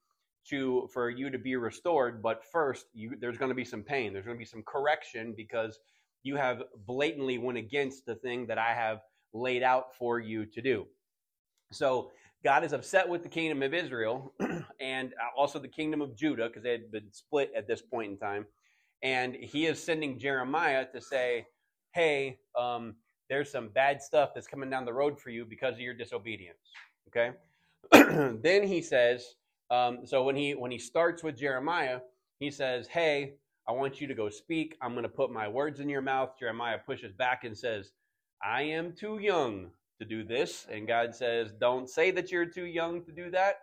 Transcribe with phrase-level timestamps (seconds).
[0.49, 4.13] to for you to be restored but first you, there's going to be some pain.
[4.13, 5.79] There's going to be some correction because
[6.23, 8.99] you have blatantly went against the thing that i have
[9.33, 10.85] laid out for you to do.
[11.71, 12.11] So
[12.43, 14.33] god is upset with the kingdom of israel
[14.79, 18.17] and also the kingdom of judah because they had been split at this point in
[18.17, 18.45] time.
[19.03, 21.45] And he is sending jeremiah to say
[21.93, 22.95] hey um,
[23.29, 26.59] there's some bad stuff that's coming down the road for you because of your disobedience.
[27.07, 27.31] Okay?
[28.41, 29.35] Then he says
[29.69, 31.99] um, so when he when he starts with Jeremiah,
[32.39, 33.35] he says, "Hey,
[33.67, 34.77] I want you to go speak.
[34.81, 37.91] I'm going to put my words in your mouth." Jeremiah pushes back and says,
[38.43, 42.65] "I am too young to do this." And God says, "Don't say that you're too
[42.65, 43.55] young to do that."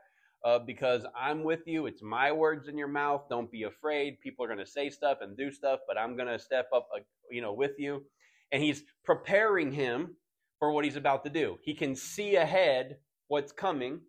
[0.44, 1.86] Uh, because I'm with you.
[1.86, 3.28] It's my words in your mouth.
[3.30, 4.20] Don't be afraid.
[4.20, 6.88] People are going to say stuff and do stuff, but I'm going to step up,
[6.92, 6.98] uh,
[7.30, 8.02] you know, with you.
[8.50, 10.16] And he's preparing him
[10.58, 11.58] for what he's about to do.
[11.62, 12.96] He can see ahead
[13.28, 14.00] what's coming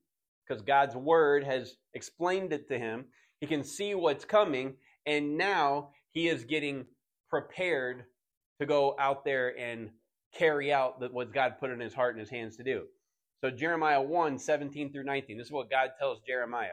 [0.48, 3.06] because God's word has explained it to him.
[3.40, 6.86] He can see what's coming, and now he is getting
[7.30, 8.06] prepared
[8.60, 9.90] to go out there and
[10.34, 12.84] carry out what God put in his heart and his hands to do.
[13.42, 16.70] So, Jeremiah 1 17 through 19, this is what God tells Jeremiah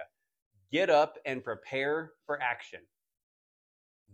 [0.72, 2.80] Get up and prepare for action.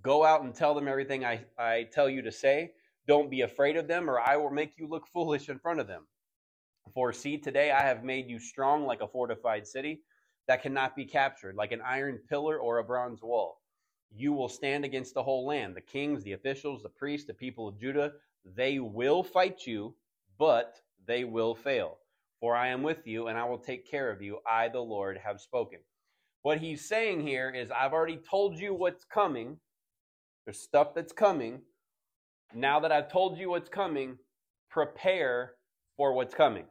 [0.02, 2.72] Go out and tell them everything I, I tell you to say.
[3.06, 5.86] Don't be afraid of them, or I will make you look foolish in front of
[5.86, 6.06] them.
[6.94, 10.00] For see, today I have made you strong like a fortified city
[10.48, 13.60] that cannot be captured, like an iron pillar or a bronze wall.
[14.14, 15.74] You will stand against the whole land.
[15.74, 18.12] The kings, the officials, the priests, the people of Judah,
[18.54, 19.94] they will fight you,
[20.38, 20.76] but
[21.06, 21.98] they will fail.
[22.40, 24.38] For I am with you, and I will take care of you.
[24.48, 25.80] I, the Lord, have spoken.
[26.42, 29.58] What he's saying here is, I've already told you what's coming.
[30.44, 31.62] There's stuff that's coming.
[32.54, 34.18] Now that I've told you what's coming,
[34.70, 35.54] prepare
[35.96, 36.66] for what's coming.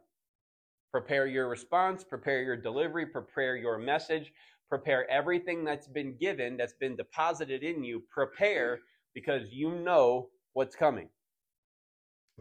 [0.96, 4.32] Prepare your response, prepare your delivery, prepare your message,
[4.70, 8.02] prepare everything that's been given, that's been deposited in you.
[8.10, 8.80] Prepare
[9.14, 11.10] because you know what's coming.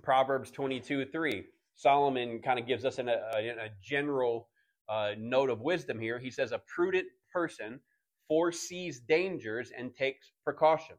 [0.04, 1.44] Proverbs 22 3.
[1.74, 4.48] Solomon kind of gives us an, a, a, general
[4.88, 6.20] uh, note of wisdom here.
[6.20, 7.80] He says, A prudent person
[8.28, 10.94] foresees dangers and takes precaution.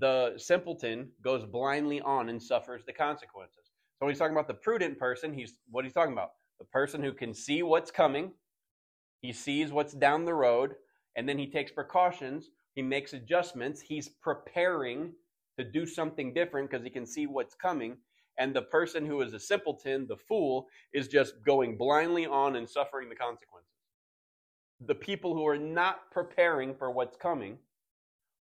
[0.00, 3.70] The simpleton goes blindly on and suffers the consequences.
[4.00, 7.02] So when he's talking about the prudent person, he's what he's talking about the person
[7.02, 8.32] who can see what's coming,
[9.22, 10.74] he sees what's down the road,
[11.16, 15.12] and then he takes precautions, he makes adjustments, he's preparing
[15.58, 17.96] to do something different because he can see what's coming.
[18.38, 22.68] And the person who is a simpleton, the fool, is just going blindly on and
[22.68, 23.70] suffering the consequences.
[24.86, 27.56] The people who are not preparing for what's coming,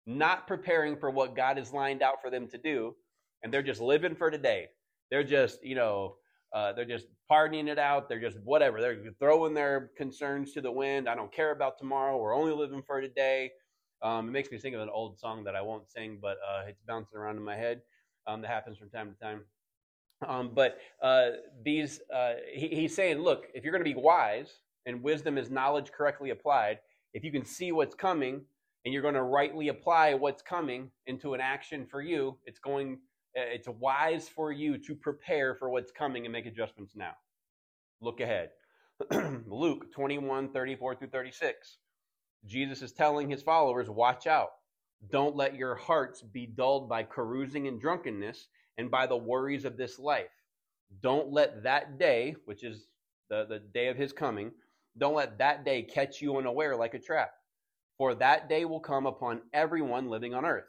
[0.07, 2.95] not preparing for what God has lined out for them to do,
[3.43, 4.69] and they're just living for today.
[5.11, 6.17] They're just, you know,
[6.53, 8.09] uh, they're just pardoning it out.
[8.09, 8.81] They're just whatever.
[8.81, 11.09] They're throwing their concerns to the wind.
[11.09, 12.17] I don't care about tomorrow.
[12.17, 13.51] We're only living for today.
[14.03, 16.65] Um, it makes me think of an old song that I won't sing, but uh,
[16.69, 17.81] it's bouncing around in my head.
[18.27, 19.41] Um, that happens from time to time.
[20.27, 21.29] Um, but uh,
[21.65, 24.51] these, uh, he, he's saying, look, if you're going to be wise,
[24.87, 26.79] and wisdom is knowledge correctly applied,
[27.13, 28.41] if you can see what's coming
[28.85, 32.99] and you're going to rightly apply what's coming into an action for you, it's going
[33.37, 37.13] Uh, it's wise for you to prepare for what's coming and make adjustments now.
[38.01, 38.51] Look ahead.
[39.47, 41.79] Luke 21, 34 through 36.
[42.47, 44.51] Jesus is telling his followers, watch out.
[45.11, 48.49] Don't let your hearts be dulled by carousing and drunkenness
[48.79, 50.31] and by the worries of this life.
[51.03, 52.89] Don't let that day, which is
[53.29, 54.53] the, the day of his coming,
[54.99, 57.33] don't let that day catch you unaware like a trap.
[57.99, 60.65] For that day will come upon everyone living on earth.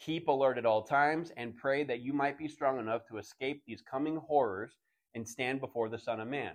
[0.00, 3.62] Keep alert at all times and pray that you might be strong enough to escape
[3.66, 4.72] these coming horrors
[5.14, 6.52] and stand before the Son of Man.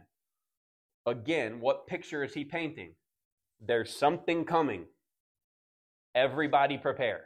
[1.06, 2.94] Again, what picture is he painting?
[3.60, 4.86] There's something coming.
[6.16, 7.26] Everybody prepare.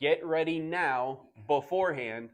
[0.00, 2.30] Get ready now beforehand.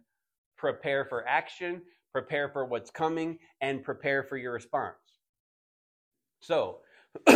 [0.57, 1.83] Prepare for action,
[2.13, 4.97] prepare for what's coming, and prepare for your response.
[6.41, 6.79] So,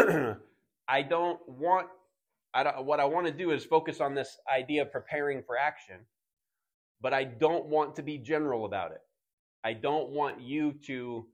[0.89, 1.89] I don't want
[2.55, 5.57] I don't, what I want to do is focus on this idea of preparing for
[5.57, 5.97] action,
[7.01, 9.01] but I don't want to be general about it.
[9.65, 11.27] I don't want you to,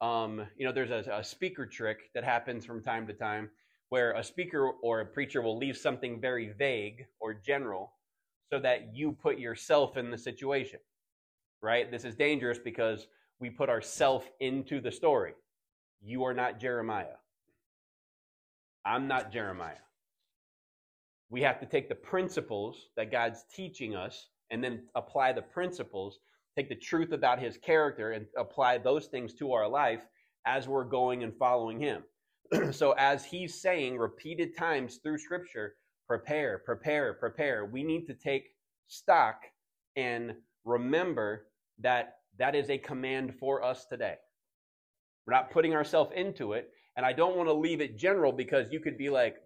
[0.00, 3.50] um, you know, there's a, a speaker trick that happens from time to time
[3.90, 7.92] where a speaker or a preacher will leave something very vague or general
[8.50, 10.80] so that you put yourself in the situation,
[11.62, 11.90] right?
[11.90, 13.06] This is dangerous because
[13.38, 15.34] we put ourself into the story.
[16.02, 17.18] You are not Jeremiah.
[18.84, 19.74] I'm not Jeremiah.
[21.30, 26.20] We have to take the principles that God's teaching us and then apply the principles,
[26.56, 30.02] take the truth about his character and apply those things to our life
[30.46, 32.02] as we're going and following him.
[32.72, 35.74] so, as he's saying repeated times through scripture,
[36.06, 38.50] prepare, prepare, prepare, we need to take
[38.86, 39.42] stock
[39.96, 40.32] and
[40.64, 41.48] remember
[41.80, 44.14] that that is a command for us today.
[45.26, 46.70] We're not putting ourselves into it.
[46.96, 49.36] And I don't want to leave it general because you could be like,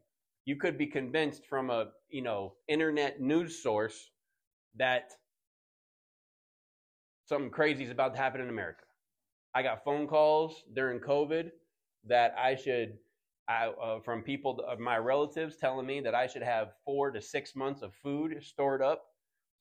[0.50, 4.11] you could be convinced from a, you know, internet news source
[4.75, 5.12] that
[7.25, 8.82] something crazy is about to happen in America.
[9.55, 11.52] I got phone calls during COVID
[12.08, 12.99] that I should,
[13.49, 17.23] I, uh, from people, of my relatives telling me that I should have four to
[17.23, 19.05] six months of food stored up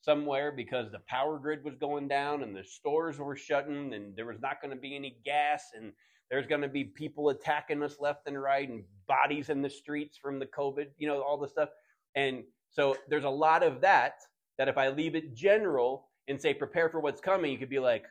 [0.01, 4.25] somewhere because the power grid was going down and the stores were shutting and there
[4.25, 5.93] was not going to be any gas and
[6.29, 10.17] there's going to be people attacking us left and right and bodies in the streets
[10.17, 11.69] from the COVID, you know, all the stuff.
[12.15, 14.21] And so there's a lot of that,
[14.57, 17.79] that if I leave it general and say prepare for what's coming, you could be
[17.79, 18.05] like,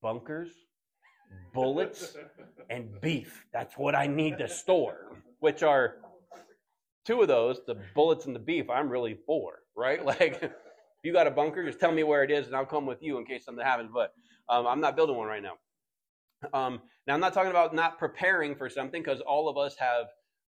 [0.00, 0.50] bunkers,
[1.52, 2.16] bullets,
[2.70, 3.44] and beef.
[3.52, 5.96] That's what I need to store, which are
[7.04, 10.04] two of those, the bullets and the beef, I'm really for, right?
[10.04, 12.86] Like, if you got a bunker, just tell me where it is and I'll come
[12.86, 13.90] with you in case something happens.
[13.92, 14.12] But
[14.48, 15.52] um, I'm not building one right now.
[16.52, 20.06] Um, now, I'm not talking about not preparing for something because all of us have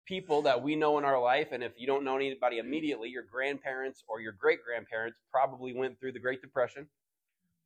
[0.06, 1.50] people that we know in our life.
[1.52, 6.00] And if you don't know anybody immediately, your grandparents or your great grandparents probably went
[6.00, 6.88] through the Great Depression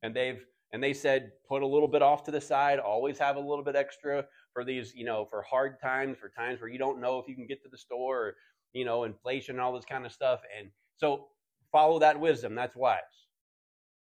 [0.02, 3.36] and they've and they said put a little bit off to the side always have
[3.36, 6.78] a little bit extra for these you know for hard times for times where you
[6.78, 8.34] don't know if you can get to the store or
[8.72, 11.28] you know inflation and all this kind of stuff and so
[11.72, 13.00] follow that wisdom that's wise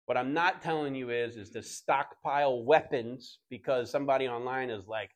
[0.07, 5.11] what I'm not telling you is is to stockpile weapons because somebody online is like,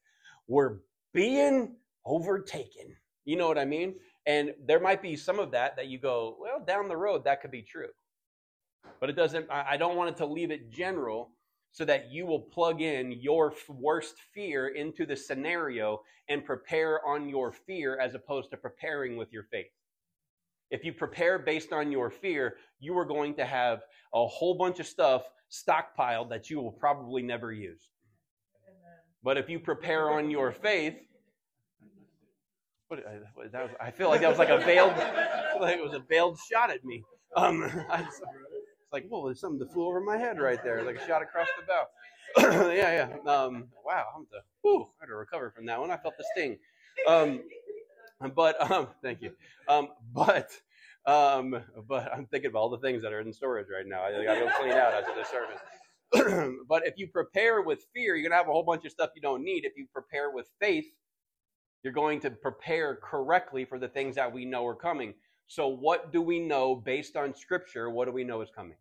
[0.46, 0.78] we're
[1.12, 1.76] being
[2.06, 2.96] overtaken.
[3.24, 3.94] You know what I mean?
[4.26, 7.42] And there might be some of that that you go, well, down the road that
[7.42, 7.88] could be true.
[9.00, 11.30] But it doesn't I don't want it to leave it general
[11.72, 17.28] so that you will plug in your worst fear into the scenario and prepare on
[17.28, 19.70] your fear as opposed to preparing with your faith.
[20.70, 23.82] If you prepare based on your fear, you are going to have
[24.14, 27.90] a whole bunch of stuff stockpiled that you will probably never use.
[29.22, 30.96] But if you prepare on your faith,
[32.88, 33.00] what,
[33.52, 34.96] that was, I feel like that was like a veiled,
[35.60, 37.04] like it was a veiled shot at me.
[37.36, 38.20] Um, it's
[38.92, 41.48] like, whoa, there's something that flew over my head right there, like a shot across
[41.58, 41.86] the bow.
[42.72, 43.30] yeah, yeah.
[43.30, 45.90] Um, wow, I'm the, whew, I had to recover from that one.
[45.90, 46.58] I felt the sting.
[47.06, 47.42] Um,
[48.34, 49.32] but um, thank you.
[49.68, 50.50] Um, but
[51.08, 54.02] um, but I'm thinking of all the things that are in storage right now.
[54.02, 55.60] I got to go clean out after the service.
[56.68, 59.22] but if you prepare with fear, you're gonna have a whole bunch of stuff you
[59.22, 59.64] don't need.
[59.64, 60.86] If you prepare with faith,
[61.82, 65.14] you're going to prepare correctly for the things that we know are coming.
[65.46, 67.90] So, what do we know based on Scripture?
[67.90, 68.76] What do we know is coming?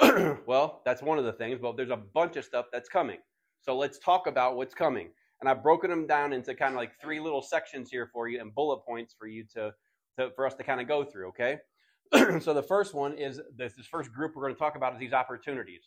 [0.46, 3.18] well, that's one of the things, but there's a bunch of stuff that's coming.
[3.60, 5.10] So let's talk about what's coming
[5.42, 8.40] and I've broken them down into kind of like three little sections here for you
[8.40, 9.72] and bullet points for you to,
[10.18, 11.28] to for us to kind of go through.
[11.28, 11.58] Okay,
[12.40, 14.98] so the first one is this, this first group we're going to talk about is
[14.98, 15.82] these opportunities.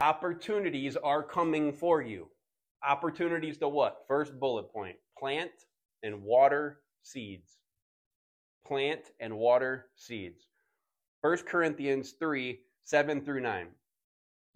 [0.00, 2.28] Opportunities are coming for you.
[2.86, 4.04] Opportunities to what?
[4.08, 5.52] First bullet point: plant
[6.02, 7.58] and water seeds.
[8.66, 10.48] Plant and water seeds.
[11.20, 13.68] First Corinthians three seven through nine.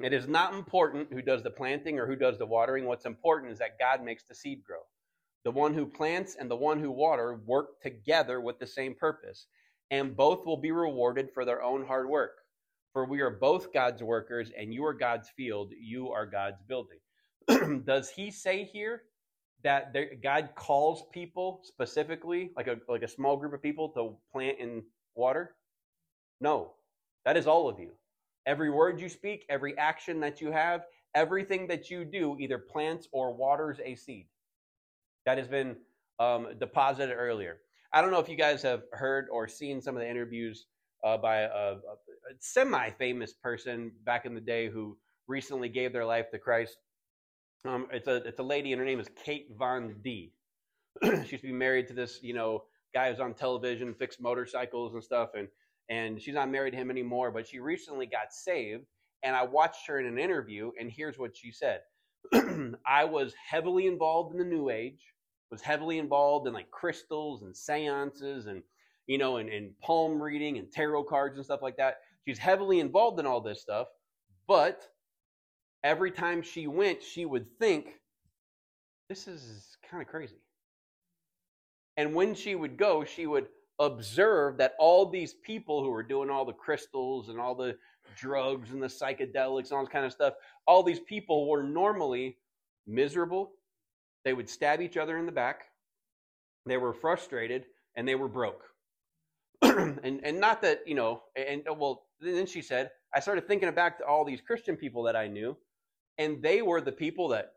[0.03, 2.85] It is not important who does the planting or who does the watering.
[2.85, 4.81] What's important is that God makes the seed grow.
[5.47, 9.47] The one who plants and the one who water work together with the same purpose,
[9.93, 12.39] and both will be rewarded for their own hard work.
[12.93, 16.99] For we are both God's workers, and you are God's field, you are God's building.
[17.87, 19.03] Does he say here
[19.63, 24.19] that there, God calls people specifically, like a like a small group of people, to
[24.33, 24.83] plant and
[25.15, 25.55] water?
[26.41, 26.73] No,
[27.25, 27.93] that is all of you.
[28.47, 33.07] Every word you speak, every action that you have, everything that you do either plants
[33.13, 34.27] or waters a seed.
[35.27, 35.77] That has been
[36.19, 37.59] um, deposited earlier.
[37.93, 40.67] I don't know if you guys have heard or seen some of the interviews
[41.05, 41.77] uh, by a, a,
[42.41, 44.97] semi famous person back in the day who
[45.29, 46.79] recently gave their life to Christ.
[47.65, 50.33] Um, it's a it's a lady, and her name is Kate Von D.
[51.03, 52.65] she used to be married to this, you know,
[52.95, 55.49] guy who's on television, fixed motorcycles and stuff, and
[55.89, 57.31] and she's not married to him anymore.
[57.31, 58.85] But she recently got saved,
[59.23, 61.81] and I watched her in an interview, and here's what she said:
[62.87, 65.15] I was heavily involved in the New Age,
[65.51, 68.63] was heavily involved in like crystals and seances, and
[69.07, 71.99] you know, and, and palm reading and tarot cards and stuff like that.
[72.27, 73.87] She's heavily involved in all this stuff,
[74.49, 74.89] but
[75.85, 78.01] every time she went, she would think,
[79.09, 80.41] this is kind of crazy.
[81.97, 83.47] And when she would go, she would
[83.79, 87.77] observe that all these people who were doing all the crystals and all the
[88.17, 90.35] drugs and the psychedelics and all this kind of stuff,
[90.67, 92.39] all these people were normally
[92.87, 93.53] miserable.
[94.27, 95.67] They would stab each other in the back.
[96.67, 98.65] They were frustrated and they were broke.
[99.63, 103.99] and and not that, you know, and well, then she said, I started thinking back
[103.99, 105.57] to all these Christian people that I knew
[106.19, 107.53] and they were the people that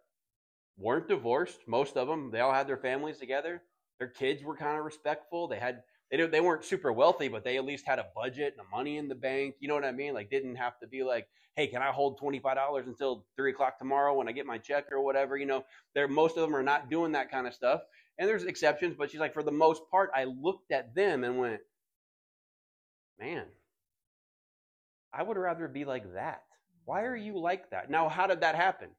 [0.77, 1.61] weren't divorced.
[1.65, 3.63] Most of them, they all had their families together.
[3.97, 5.47] Their kids were kind of respectful.
[5.47, 5.81] They had
[6.11, 9.07] they they weren't super wealthy, but they at least had a budget and money in
[9.07, 9.55] the bank.
[9.59, 10.13] You know what I mean?
[10.13, 13.51] Like didn't have to be like, hey, can I hold twenty five dollars until three
[13.51, 15.37] o'clock tomorrow when I get my check or whatever?
[15.37, 17.81] You know, there most of them are not doing that kind of stuff.
[18.17, 21.39] And there's exceptions, but she's like, for the most part, I looked at them and
[21.39, 21.61] went,
[23.17, 23.45] man,
[25.13, 26.43] I would rather be like that.
[26.85, 27.89] Why are you like that?
[27.89, 28.89] Now, how did that happen?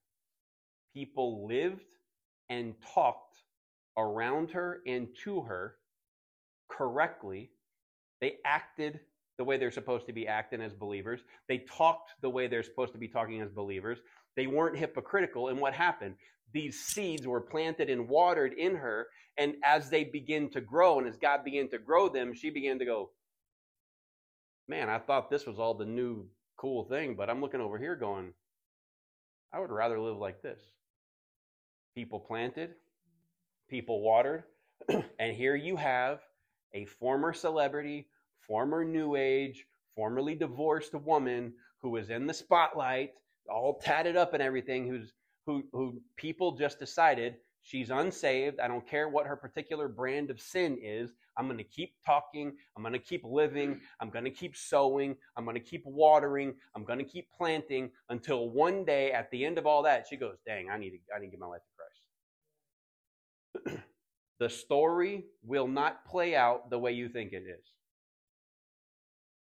[0.95, 1.85] People lived
[2.49, 3.37] and talked
[3.97, 5.75] around her and to her
[6.71, 7.51] correctly.
[8.21, 9.01] They acted
[9.39, 11.21] the way they're supposed to be acting as believers.
[11.49, 13.99] They talked the way they're supposed to be talking as believers.
[14.37, 15.49] They weren't hypocritical.
[15.49, 16.17] And what happened?
[16.53, 19.07] These seeds were planted and watered in her.
[19.39, 22.79] And as they begin to grow, and as God began to grow them, she began
[22.81, 23.11] to go,
[24.69, 27.97] Man, I thought this was all the new cool thing, but I'm looking over here
[27.97, 28.33] going,
[29.53, 30.61] I would rather live like this.
[31.97, 32.75] People planted,
[33.69, 34.45] people watered,
[35.19, 36.21] and here you have
[36.75, 38.09] a former celebrity,
[38.41, 43.13] former new age, formerly divorced woman who was in the spotlight,
[43.49, 45.13] all tatted up and everything, who's
[45.47, 48.61] who who people just decided she's unsaved.
[48.61, 51.13] I don't care what her particular brand of sin is.
[51.37, 52.53] I'm going to keep talking.
[52.77, 53.81] I'm going to keep living.
[54.01, 55.17] I'm going to keep sowing.
[55.37, 56.55] I'm going to keep watering.
[56.75, 60.17] I'm going to keep planting until one day at the end of all that, she
[60.17, 61.71] goes, dang, I need to, I need to give my life to
[63.67, 63.79] Christ.
[64.41, 67.65] the story will not play out the way you think it is.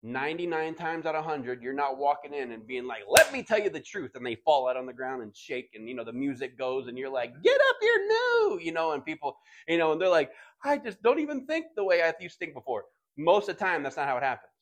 [0.03, 3.59] 99 times out of 100 you're not walking in and being like let me tell
[3.59, 6.05] you the truth and they fall out on the ground and shake and you know
[6.05, 9.35] the music goes and you're like get up here new you know and people
[9.67, 10.31] you know and they're like
[10.63, 12.85] i just don't even think the way i used to think before.
[13.17, 14.53] Most of the time that's not how it happens.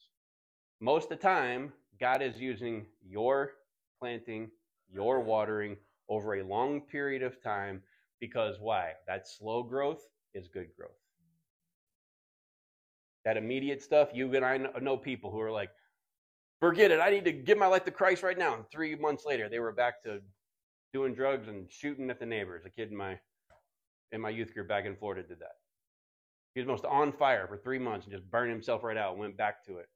[0.79, 3.51] Most of the time god is using your
[3.99, 4.49] planting
[4.91, 5.77] your watering
[6.09, 7.83] over a long period of time
[8.19, 8.93] because why?
[9.05, 10.01] That slow growth
[10.37, 10.95] is good growth
[13.27, 15.69] that immediate stuff, you and I know people who are like,
[16.61, 17.01] forget it.
[17.01, 18.53] I need to give my life to Christ right now.
[18.53, 20.21] And three months later, they were back to
[20.93, 22.63] doing drugs and shooting at the neighbors.
[22.65, 23.19] A kid in my
[24.13, 25.57] in my youth group back in Florida did that.
[26.53, 29.19] He was most on fire for three months and just burned himself right out and
[29.19, 29.89] went back to it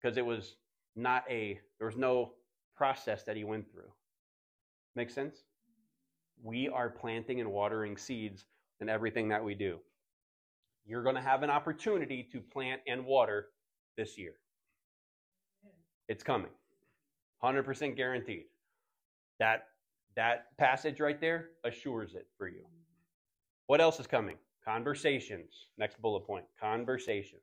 [0.00, 0.56] because it was
[0.96, 2.32] not a there was no
[2.74, 3.92] process that he went through.
[4.96, 5.44] Make sense?
[6.42, 8.46] We are planting and watering seeds
[8.82, 9.78] in everything that we do
[10.84, 13.48] you're going to have an opportunity to plant and water
[13.96, 14.34] this year.
[16.08, 16.50] It's coming.
[17.42, 18.44] 100% guaranteed.
[19.38, 19.66] That
[20.14, 22.64] that passage right there assures it for you.
[23.66, 24.36] What else is coming?
[24.64, 25.68] Conversations.
[25.78, 26.44] Next bullet point.
[26.60, 27.40] Conversations.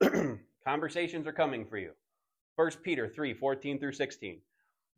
[0.64, 1.90] Conversations are coming for you.
[2.56, 4.40] 1 Peter 3 14 through 16.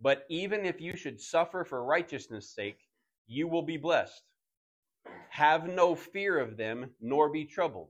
[0.00, 2.80] But even if you should suffer for righteousness' sake,
[3.26, 4.22] you will be blessed.
[5.34, 7.88] Have no fear of them, nor be troubled.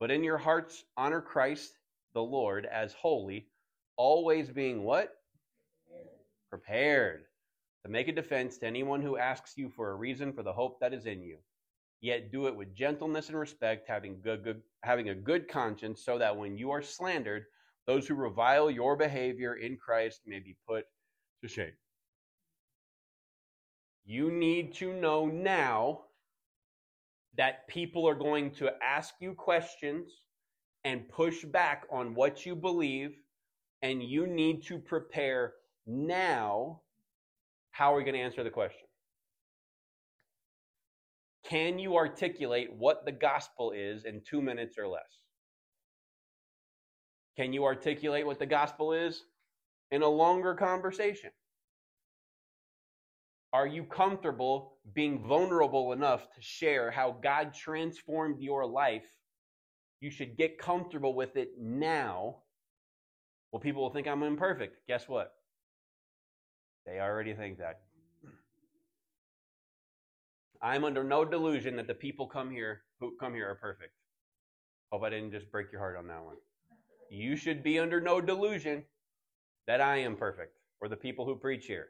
[0.00, 1.78] But in your hearts honor Christ
[2.14, 3.48] the Lord as holy,
[3.96, 5.14] always being what?
[6.50, 7.26] Prepared
[7.84, 10.80] to make a defense to anyone who asks you for a reason for the hope
[10.80, 11.38] that is in you.
[12.00, 16.18] Yet do it with gentleness and respect, having good, good having a good conscience, so
[16.18, 17.46] that when you are slandered
[17.86, 20.86] Those who revile your behavior in Christ may be put
[21.42, 21.76] to shame.
[24.04, 26.03] You need to know now
[27.36, 30.10] that people are going to ask you questions
[30.84, 33.16] and push back on what you believe,
[33.82, 35.54] and you need to prepare
[35.86, 36.80] now.
[37.70, 38.86] How are we going to answer the question?
[41.44, 45.02] Can you articulate what the gospel is in two minutes or less?
[47.36, 49.24] Can you articulate what the gospel is
[49.90, 51.30] in a longer conversation?
[53.52, 59.06] Are you comfortable being vulnerable enough to share how God transformed your life?
[60.00, 62.36] You should get comfortable with it now.
[63.50, 64.86] Well, people will think I'm imperfect.
[64.86, 65.32] Guess what?
[66.84, 67.80] They already think that.
[70.60, 73.92] I'm under no delusion that the people come here who come here are perfect.
[74.90, 76.36] Hope I didn't just break your heart on that one.
[77.10, 78.84] You should be under no delusion
[79.66, 81.88] that I am perfect or the people who preach here.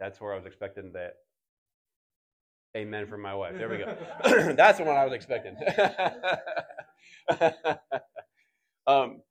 [0.00, 1.14] That's where I was expecting that.
[2.76, 3.54] Amen from my wife.
[3.56, 3.96] There we go.
[4.54, 5.56] That's the one I was expecting.
[8.86, 9.22] um,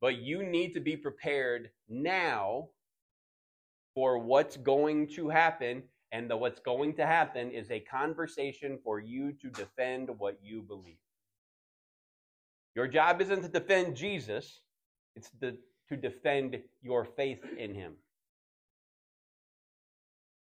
[0.00, 2.68] but you need to be prepared now
[3.94, 5.82] for what's going to happen.
[6.12, 10.62] And the what's going to happen is a conversation for you to defend what you
[10.62, 10.96] believe.
[12.74, 14.60] Your job isn't to defend Jesus,
[15.14, 15.56] it's to,
[15.88, 17.94] to defend your faith in him.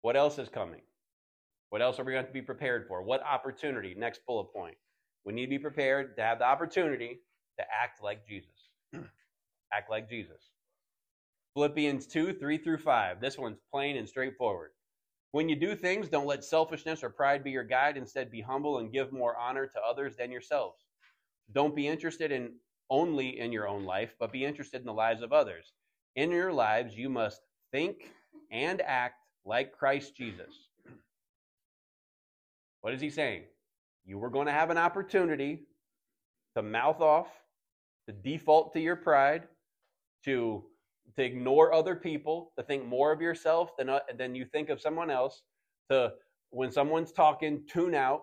[0.01, 0.81] What else is coming?
[1.73, 3.01] What else are we going to be prepared for?
[3.01, 3.95] What opportunity?
[3.97, 4.77] Next bullet point.
[5.25, 7.21] We need to be prepared to have the opportunity
[7.59, 8.69] to act like Jesus.
[9.73, 10.51] act like Jesus.
[11.55, 13.23] Philippians 2 3 through 5.
[13.23, 14.73] This one's plain and straightforward.
[15.31, 17.97] When you do things, don't let selfishness or pride be your guide.
[17.97, 20.85] Instead, be humble and give more honor to others than yourselves.
[21.55, 22.51] Don't be interested in
[22.91, 25.73] only in your own life, but be interested in the lives of others.
[26.17, 28.13] In your lives, you must think
[28.51, 30.69] and act like Christ Jesus.
[32.83, 33.45] What is he saying?
[34.05, 35.67] You were going to have an opportunity
[36.57, 37.29] to mouth off,
[38.07, 39.45] to default to your pride,
[40.25, 40.65] to,
[41.17, 44.81] to ignore other people, to think more of yourself than, uh, than you think of
[44.81, 45.43] someone else,
[45.91, 46.13] to,
[46.51, 48.23] when someone's talking, tune out,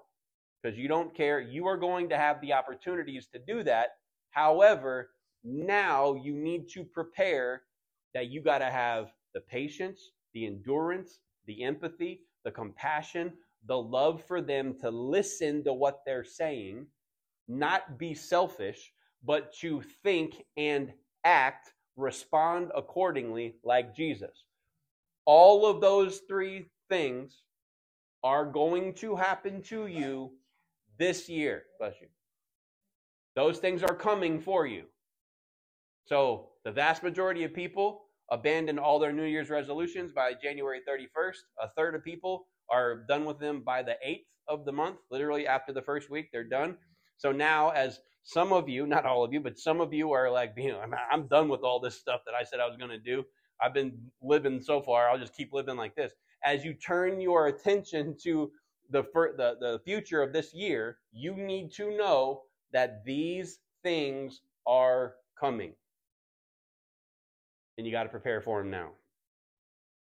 [0.61, 1.39] because you don't care.
[1.39, 3.91] You are going to have the opportunities to do that.
[4.31, 5.11] However,
[5.43, 7.61] now you need to prepare
[8.13, 13.31] that you got to have the patience, the endurance, the empathy, the compassion,
[13.65, 16.87] the love for them to listen to what they're saying,
[17.47, 18.91] not be selfish,
[19.23, 20.93] but to think and
[21.23, 24.45] act, respond accordingly like Jesus.
[25.25, 27.43] All of those three things
[28.23, 30.31] are going to happen to you
[30.97, 31.63] this year.
[31.79, 32.07] Bless you.
[33.35, 34.83] Those things are coming for you.
[36.05, 41.37] So, the vast majority of people abandon all their New Year's resolutions by January 31st.
[41.61, 44.97] A third of people are done with them by the 8th of the month.
[45.11, 46.77] Literally, after the first week, they're done.
[47.17, 50.29] So now, as some of you, not all of you, but some of you are
[50.29, 52.77] like, you know, I'm, I'm done with all this stuff that I said I was
[52.77, 53.25] going to do.
[53.61, 55.09] I've been living so far.
[55.09, 56.13] I'll just keep living like this.
[56.45, 58.51] As you turn your attention to
[58.89, 65.15] the, the, the future of this year, you need to know that these things are
[65.39, 65.73] coming.
[67.77, 68.91] And you got to prepare for them now.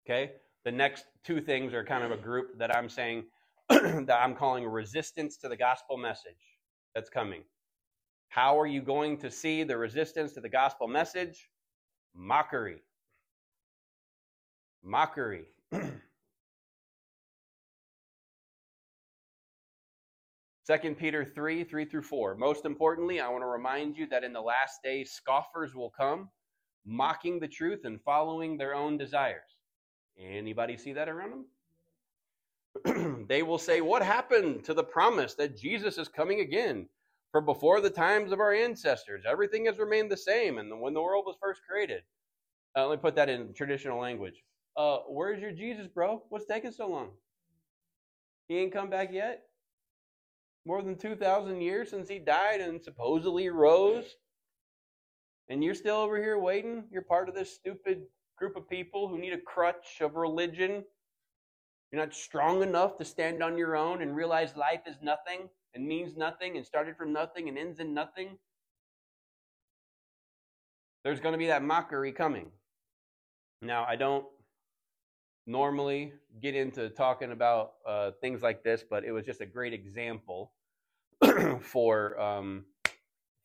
[0.04, 0.32] Okay?
[0.64, 3.24] The next two things are kind of a group that I'm saying
[3.68, 6.58] that I'm calling resistance to the gospel message
[6.94, 7.42] that's coming.
[8.28, 11.50] How are you going to see the resistance to the gospel message?
[12.14, 12.82] Mockery.
[14.84, 15.46] Mockery.
[20.64, 22.36] Second Peter 3 3 through 4.
[22.36, 26.30] Most importantly, I want to remind you that in the last days, scoffers will come,
[26.86, 29.51] mocking the truth and following their own desires.
[30.18, 31.46] Anybody see that around
[32.84, 33.26] them?
[33.28, 36.88] they will say, What happened to the promise that Jesus is coming again?
[37.30, 41.00] For before the times of our ancestors, everything has remained the same, and when the
[41.00, 42.02] world was first created.
[42.76, 44.42] Uh, let me put that in traditional language.
[44.76, 46.22] Uh, where's your Jesus, bro?
[46.28, 47.10] What's taking so long?
[48.48, 49.44] He ain't come back yet?
[50.64, 54.16] more than 2,000 years since he died and supposedly rose.
[55.48, 56.84] And you're still over here waiting?
[56.90, 58.02] You're part of this stupid
[58.38, 60.84] group of people who need a crutch of religion.
[61.92, 65.86] You're not strong enough to stand on your own and realize life is nothing and
[65.86, 68.38] means nothing and started from nothing and ends in nothing.
[71.04, 72.50] There's going to be that mockery coming.
[73.62, 74.26] Now, I don't
[75.46, 79.72] normally get into talking about uh, things like this, but it was just a great
[79.74, 80.52] example
[81.60, 82.64] for um,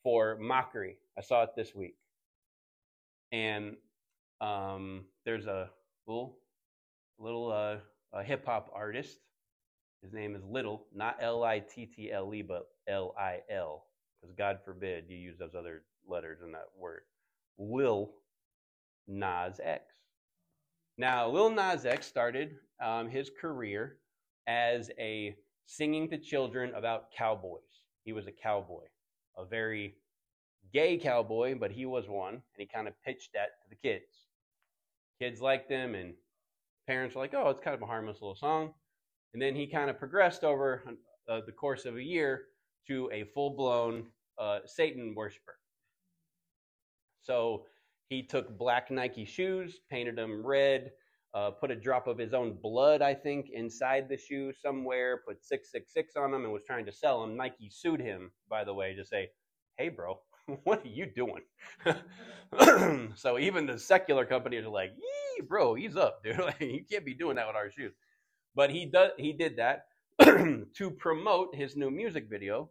[0.04, 0.98] for mockery.
[1.18, 1.96] I saw it this week.
[3.32, 3.76] and
[4.40, 5.70] um, there's a
[6.06, 6.38] little
[7.18, 7.76] little uh,
[8.12, 9.18] a hip hop artist.
[10.02, 13.84] His name is Little, not L I T T L E, but L I L,
[14.20, 17.00] because God forbid you use those other letters in that word.
[17.58, 18.12] Lil
[19.08, 19.84] Nas X.
[20.96, 23.96] Now, Lil Nas X started um, his career
[24.46, 25.34] as a
[25.66, 27.82] singing to children about cowboys.
[28.04, 28.84] He was a cowboy,
[29.36, 29.96] a very
[30.72, 34.27] gay cowboy, but he was one, and he kind of pitched that to the kids.
[35.20, 36.14] Kids liked them, and
[36.86, 38.72] parents were like, oh, it's kind of a harmless little song.
[39.34, 40.84] And then he kind of progressed over
[41.28, 42.46] uh, the course of a year
[42.86, 44.06] to a full blown
[44.38, 45.56] uh, Satan worshiper.
[47.20, 47.66] So
[48.08, 50.92] he took black Nike shoes, painted them red,
[51.34, 55.44] uh, put a drop of his own blood, I think, inside the shoe somewhere, put
[55.44, 57.36] 666 on them, and was trying to sell them.
[57.36, 59.28] Nike sued him, by the way, to say,
[59.76, 60.18] hey, bro,
[60.64, 61.42] what are you doing?
[63.14, 64.92] so even the secular companies are like,
[65.48, 66.38] bro, he's up, dude.
[66.60, 67.92] You can't be doing that with our shoes.
[68.54, 69.86] But he does he did that
[70.20, 72.70] to promote his new music video,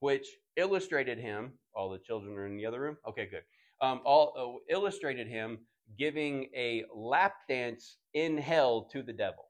[0.00, 1.52] which illustrated him.
[1.74, 2.96] All the children are in the other room.
[3.08, 3.42] Okay, good.
[3.80, 5.58] Um, all uh, illustrated him
[5.96, 9.44] giving a lap dance in hell to the devil.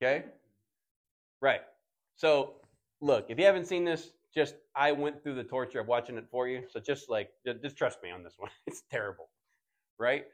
[0.00, 0.24] Okay?
[1.40, 1.62] Right.
[2.16, 2.54] So,
[3.00, 6.26] look, if you haven't seen this, just I went through the torture of watching it
[6.30, 6.64] for you.
[6.70, 7.30] So just like
[7.62, 8.50] just trust me on this one.
[8.66, 9.30] It's terrible.
[9.98, 10.24] Right?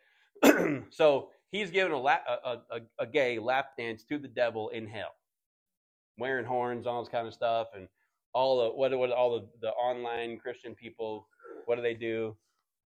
[0.91, 5.15] so, he's giving a, a, a, a gay lap dance to the devil in hell.
[6.19, 7.89] Wearing horns, all this kind of stuff and
[8.33, 11.29] all the what what all the, the online Christian people,
[11.67, 12.37] what do they do?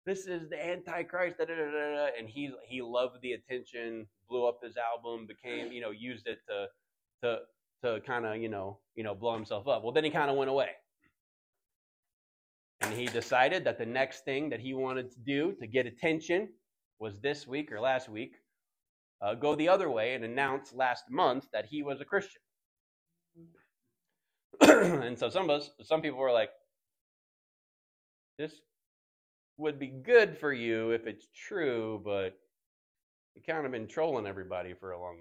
[0.05, 4.59] this is the Antichrist, da, da, da, and he he loved the attention, blew up
[4.62, 6.67] his album, became you know used it to
[7.23, 7.38] to
[7.83, 9.83] to kind of you know you know blow himself up.
[9.83, 10.71] Well, then he kind of went away,
[12.83, 16.49] and he decided that the next thing that he wanted to do to get attention
[16.99, 18.35] was this week or last week,
[19.21, 22.40] uh, go the other way and announce last month that he was a Christian.
[24.61, 26.51] and so some of us, some people were like,
[28.38, 28.53] this
[29.59, 32.37] would be good for you if it's true, but
[33.35, 35.21] you kind of been trolling everybody for a long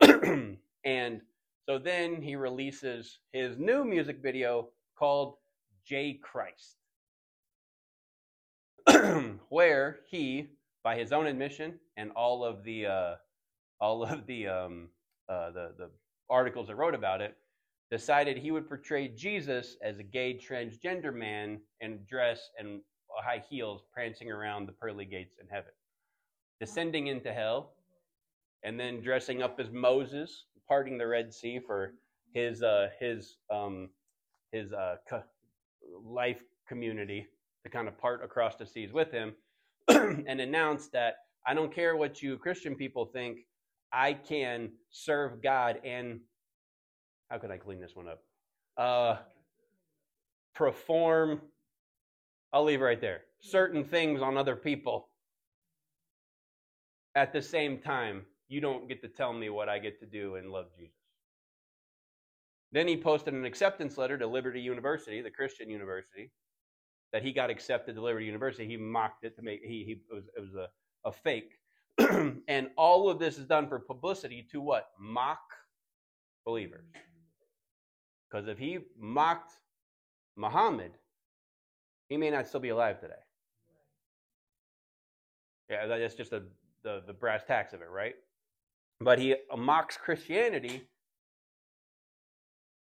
[0.00, 0.58] time.
[0.84, 1.20] and
[1.68, 5.34] so then he releases his new music video called
[5.86, 6.20] J.
[6.22, 6.76] Christ,
[9.48, 10.48] where he,
[10.82, 13.14] by his own admission, and all of the uh,
[13.80, 14.88] all of the um,
[15.28, 15.90] uh, the the
[16.30, 17.36] articles that wrote about it,
[17.90, 22.80] decided he would portray Jesus as a gay transgender man and dress and
[23.22, 25.72] high heels prancing around the pearly gates in heaven,
[26.60, 27.72] descending into hell,
[28.62, 31.92] and then dressing up as Moses, parting the Red Sea for
[32.32, 33.90] his uh, his um,
[34.52, 34.96] his uh,
[36.04, 37.26] life community
[37.64, 39.34] to kind of part across the seas with him,
[39.88, 43.38] and announce that I don't care what you Christian people think,
[43.92, 46.20] I can serve God and
[47.28, 48.22] how could I clean this one up?
[48.76, 49.16] Uh,
[50.54, 51.40] perform
[52.52, 53.22] I'll leave right there.
[53.40, 55.08] Certain things on other people.
[57.14, 60.36] At the same time, you don't get to tell me what I get to do
[60.36, 61.01] and love Jesus.
[62.72, 66.30] Then he posted an acceptance letter to Liberty University, the Christian university,
[67.12, 68.66] that he got accepted to Liberty University.
[68.66, 70.68] He mocked it to make he, he it was, it was a,
[71.08, 71.52] a fake.
[72.48, 74.86] and all of this is done for publicity to what?
[74.98, 75.40] Mock
[76.46, 76.86] believers.
[78.30, 79.52] Because if he mocked
[80.36, 80.92] Muhammad,
[82.08, 83.14] he may not still be alive today.
[85.68, 86.44] Yeah, that's just the,
[86.82, 88.14] the, the brass tacks of it, right?
[89.00, 90.88] But he mocks Christianity.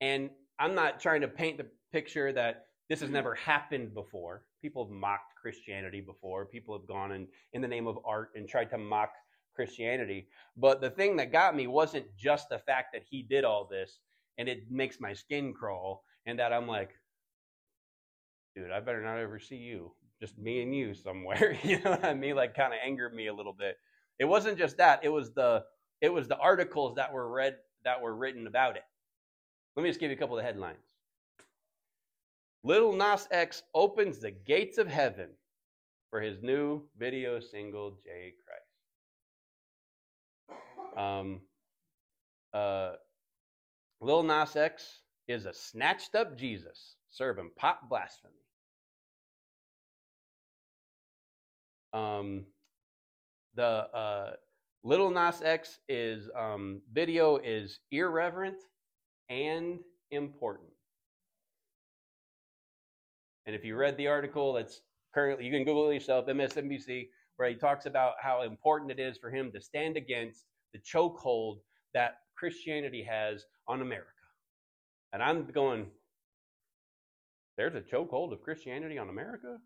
[0.02, 4.42] And I'm not trying to paint the picture that this has never happened before.
[4.60, 6.44] People have mocked Christianity before.
[6.44, 9.12] People have gone in, in the name of art and tried to mock
[9.54, 10.26] Christianity.
[10.56, 14.00] But the thing that got me wasn't just the fact that he did all this
[14.38, 16.90] and it makes my skin crawl and that I'm like,
[18.56, 19.92] dude, I better not ever see you.
[20.20, 21.56] Just me and you somewhere.
[21.62, 22.34] you know what I mean?
[22.34, 23.76] Like kind of angered me a little bit.
[24.18, 25.04] It wasn't just that.
[25.04, 25.62] It was the
[26.00, 28.82] it was the articles that were read that were written about it.
[29.76, 30.84] Let me just give you a couple of headlines.
[32.64, 35.30] Little Nas X opens the gates of heaven
[36.10, 38.62] for his new video single, J Christ.
[40.96, 41.40] Um,
[42.52, 42.92] uh,
[44.02, 48.34] Nas X is a snatched up Jesus serving pop blasphemy.
[51.94, 52.44] Um,
[53.54, 54.32] the uh,
[54.84, 58.62] Little Nas X is um, video is irreverent
[59.32, 59.78] and
[60.10, 60.68] important.
[63.46, 64.82] And if you read the article, that's
[65.14, 69.16] currently, you can Google it yourself, MSNBC, where he talks about how important it is
[69.18, 71.56] for him to stand against the chokehold
[71.94, 74.08] that Christianity has on America.
[75.12, 75.86] And I'm going,
[77.56, 79.58] there's a chokehold of Christianity on America?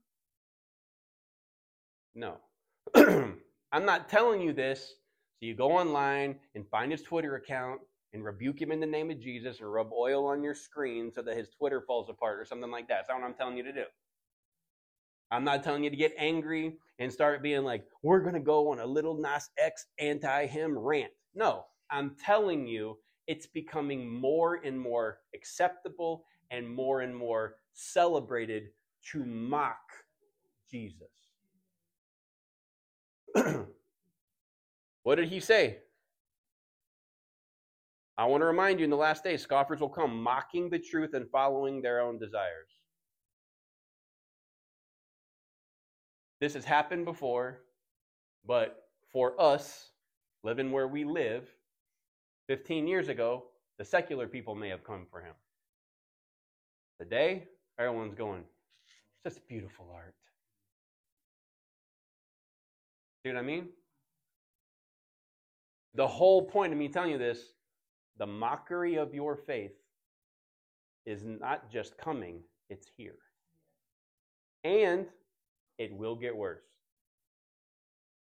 [2.15, 2.37] No.
[2.95, 4.95] I'm not telling you this
[5.39, 7.81] so you go online and find his Twitter account
[8.13, 11.23] and rebuke him in the name of Jesus and rub oil on your screen so
[11.23, 13.01] that his Twitter falls apart or something like that.
[13.01, 13.85] That's not what I'm telling you to do.
[15.31, 18.71] I'm not telling you to get angry and start being like, we're going to go
[18.71, 21.13] on a little Nas X anti him rant.
[21.35, 28.69] No, I'm telling you, it's becoming more and more acceptable and more and more celebrated
[29.11, 29.81] to mock
[30.71, 31.09] Jesus.
[35.03, 35.79] what did he say?
[38.19, 41.13] I want to remind you in the last days, scoffers will come mocking the truth
[41.15, 42.71] and following their own desires.
[46.41, 47.61] This has happened before,
[48.47, 49.91] but for us,
[50.43, 51.49] living where we live,
[52.49, 53.45] 15 years ago,
[53.79, 55.35] the secular people may have come for him.
[56.99, 57.45] Today,
[57.79, 58.45] everyone's going,
[59.25, 60.15] it's just beautiful art.
[63.23, 63.69] See what I mean?
[65.95, 67.41] The whole point of me telling you this
[68.19, 69.73] the mockery of your faith
[71.05, 73.17] is not just coming, it's here.
[74.65, 75.07] And
[75.79, 76.65] it will get worse.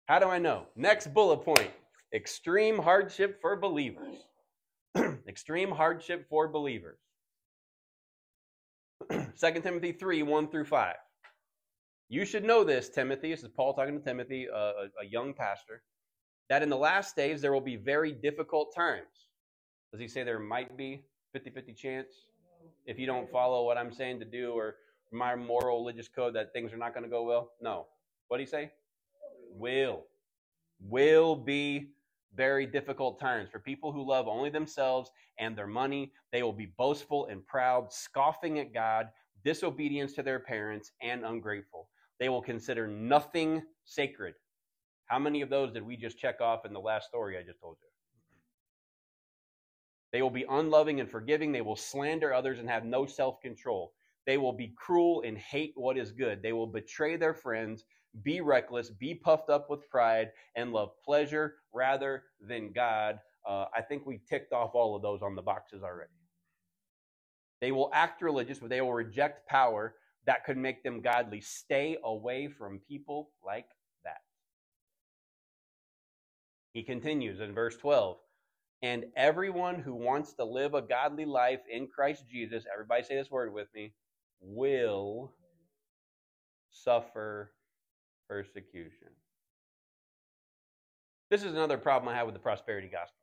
[0.07, 0.65] How do I know?
[0.75, 1.71] Next bullet point
[2.13, 4.17] extreme hardship for believers.
[5.27, 6.99] extreme hardship for believers.
[9.09, 9.27] 2
[9.61, 10.95] Timothy 3 1 through 5.
[12.09, 13.31] You should know this, Timothy.
[13.31, 14.57] This is Paul talking to Timothy, a,
[15.01, 15.81] a young pastor,
[16.49, 19.22] that in the last days there will be very difficult times.
[19.93, 21.03] Does he say there might be
[21.33, 22.07] 50 50 chance
[22.87, 24.77] if you don't follow what I'm saying to do or
[25.11, 27.51] my moral religious code that things are not going to go well?
[27.61, 27.85] No.
[28.27, 28.71] What do you say?
[29.51, 30.05] Will.
[30.81, 31.91] Will be
[32.35, 33.51] very difficult times.
[33.51, 37.93] For people who love only themselves and their money, they will be boastful and proud,
[37.93, 39.09] scoffing at God,
[39.45, 41.87] disobedience to their parents, and ungrateful.
[42.19, 44.33] They will consider nothing sacred.
[45.05, 47.59] How many of those did we just check off in the last story I just
[47.59, 47.92] told you?
[50.13, 51.51] They will be unloving and forgiving.
[51.51, 53.93] They will slander others and have no self control.
[54.25, 56.41] They will be cruel and hate what is good.
[56.41, 57.83] They will betray their friends,
[58.21, 63.19] be reckless, be puffed up with pride, and love pleasure rather than God.
[63.45, 66.11] Uh, I think we ticked off all of those on the boxes already.
[67.59, 69.95] They will act religious, but they will reject power
[70.25, 71.41] that could make them godly.
[71.41, 73.67] Stay away from people like
[74.03, 74.21] that.
[76.73, 78.17] He continues in verse 12.
[78.83, 83.31] And everyone who wants to live a godly life in Christ Jesus, everybody say this
[83.31, 83.93] word with me,
[84.41, 85.31] will
[86.69, 87.53] suffer
[88.27, 89.07] persecution.
[91.31, 93.15] This is another problem I have with the prosperity gospel.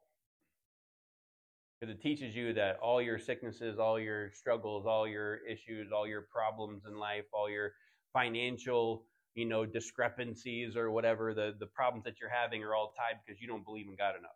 [1.78, 6.08] Because it teaches you that all your sicknesses, all your struggles, all your issues, all
[6.08, 7.72] your problems in life, all your
[8.14, 13.20] financial, you know, discrepancies or whatever, the, the problems that you're having are all tied
[13.26, 14.30] because you don't believe in God enough.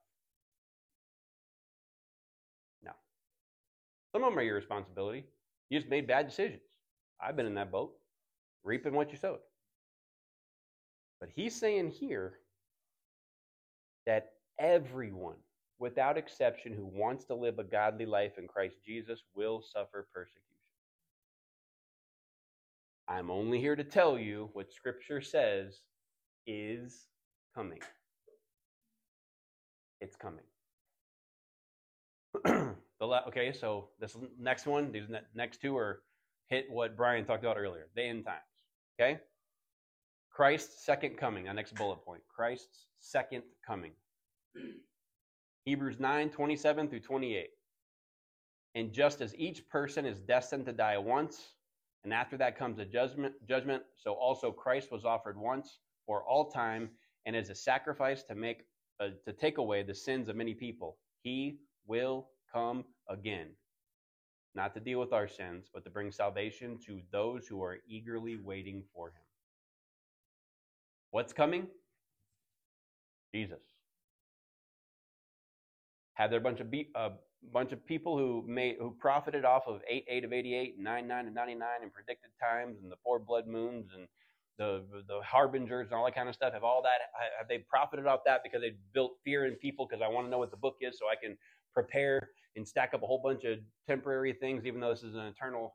[4.14, 5.24] Some of them are your responsibility.
[5.70, 6.62] You just made bad decisions.
[7.20, 7.94] I've been in that boat,
[8.62, 9.40] reaping what you sowed.
[11.18, 12.34] But he's saying here
[14.06, 15.38] that everyone,
[15.80, 20.42] without exception, who wants to live a godly life in Christ Jesus will suffer persecution.
[23.08, 25.80] I'm only here to tell you what Scripture says
[26.46, 27.08] is
[27.52, 27.80] coming.
[30.00, 30.44] It's coming.
[33.12, 36.02] okay, so this next one, these next two are
[36.48, 38.40] hit what Brian talked about earlier the end times.
[38.98, 39.18] Okay?
[40.30, 42.22] Christ's second coming, our next bullet point.
[42.34, 43.92] Christ's second coming.
[45.64, 47.48] Hebrews 9 27 through 28.
[48.74, 51.40] And just as each person is destined to die once,
[52.02, 56.50] and after that comes a judgment, judgment, so also Christ was offered once for all
[56.50, 56.90] time,
[57.24, 58.64] and as a sacrifice to make
[59.00, 60.98] uh, to take away the sins of many people.
[61.22, 63.48] He will come again
[64.54, 68.36] not to deal with our sins, but to bring salvation to those who are eagerly
[68.36, 69.22] waiting for him.
[71.10, 71.68] What's coming?
[73.34, 73.60] Jesus.
[76.14, 77.12] Had there a bunch of be- a
[77.52, 81.08] bunch of people who made who profited off of eight eight of eighty eight, nine
[81.08, 84.08] nine of ninety nine, and predicted times, and the four blood moons, and
[84.58, 86.52] the the harbingers, and all that kind of stuff.
[86.52, 87.00] Have all that?
[87.38, 89.86] Have they profited off that because they built fear in people?
[89.88, 91.36] Because I want to know what the book is, so I can
[91.74, 95.26] prepare and stack up a whole bunch of temporary things, even though this is an
[95.26, 95.74] eternal,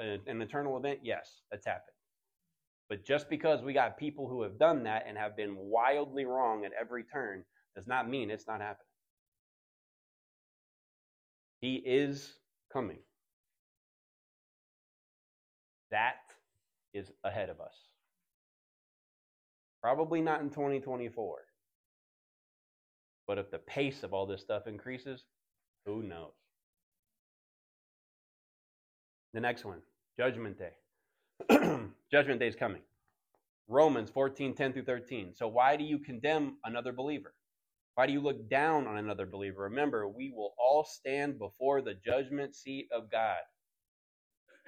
[0.00, 1.00] uh, an eternal event?
[1.02, 1.94] Yes, that's happened.
[2.88, 6.64] But just because we got people who have done that and have been wildly wrong
[6.64, 8.86] at every turn does not mean it's not happening.
[11.60, 12.34] He is
[12.72, 12.98] coming.
[15.90, 16.14] That
[16.94, 17.74] is ahead of us.
[19.82, 21.38] Probably not in 2024.
[23.26, 25.24] But if the pace of all this stuff increases,
[25.86, 26.32] who knows?
[29.32, 29.80] The next one,
[30.18, 30.72] Judgment Day.
[32.10, 32.82] Judgment Day is coming.
[33.68, 35.34] Romans 14, 10 through 13.
[35.34, 37.34] So why do you condemn another believer?
[37.94, 39.62] Why do you look down on another believer?
[39.62, 43.38] Remember, we will all stand before the judgment seat of God.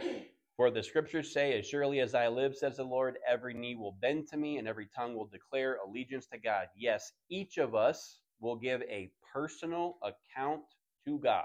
[0.57, 3.97] For the scriptures say, As surely as I live, says the Lord, every knee will
[4.01, 6.67] bend to me and every tongue will declare allegiance to God.
[6.77, 10.63] Yes, each of us will give a personal account
[11.09, 11.45] to God.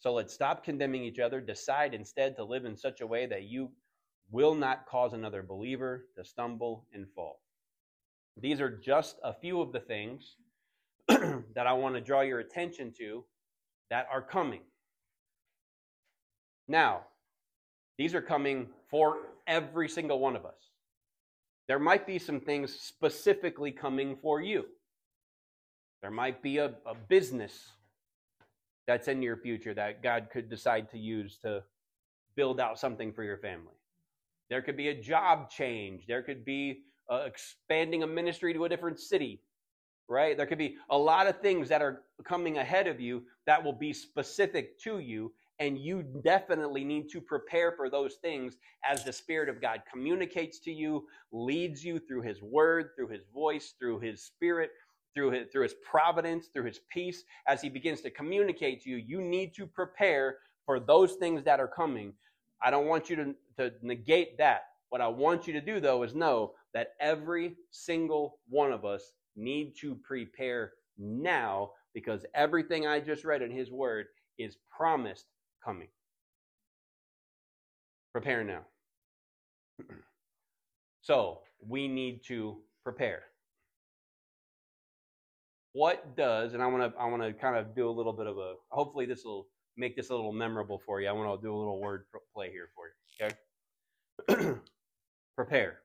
[0.00, 1.40] So let's stop condemning each other.
[1.40, 3.70] Decide instead to live in such a way that you
[4.30, 7.40] will not cause another believer to stumble and fall.
[8.40, 10.36] These are just a few of the things
[11.08, 13.24] that I want to draw your attention to
[13.90, 14.60] that are coming.
[16.68, 17.00] Now,
[17.98, 20.70] these are coming for every single one of us.
[21.66, 24.64] There might be some things specifically coming for you.
[26.00, 27.72] There might be a, a business
[28.88, 31.62] that's in your future that God could decide to use to
[32.34, 33.74] build out something for your family.
[34.48, 36.06] There could be a job change.
[36.08, 36.80] There could be
[37.12, 39.42] uh, expanding a ministry to a different city,
[40.08, 40.38] right?
[40.38, 43.74] There could be a lot of things that are coming ahead of you that will
[43.74, 48.56] be specific to you and you definitely need to prepare for those things
[48.88, 53.24] as the Spirit of God communicates to you, leads you through His Word, through His
[53.34, 54.70] voice, through His Spirit,
[55.18, 57.24] through His, through his providence, through His peace.
[57.48, 61.58] As He begins to communicate to you, you need to prepare for those things that
[61.58, 62.12] are coming.
[62.62, 64.62] I don't want you to, to negate that.
[64.90, 69.12] What I want you to do, though, is know that every single one of us
[69.34, 74.06] need to prepare now because everything I just read in His Word
[74.38, 75.26] is promised
[75.64, 75.88] coming.
[78.12, 78.60] Prepare now.
[81.02, 83.24] so, we need to prepare.
[85.72, 88.26] What does, and I want to I want to kind of do a little bit
[88.26, 91.08] of a hopefully this will make this a little memorable for you.
[91.08, 92.04] I want to do a little word
[92.34, 93.26] play here for you.
[94.36, 94.54] Okay?
[95.36, 95.78] prepare.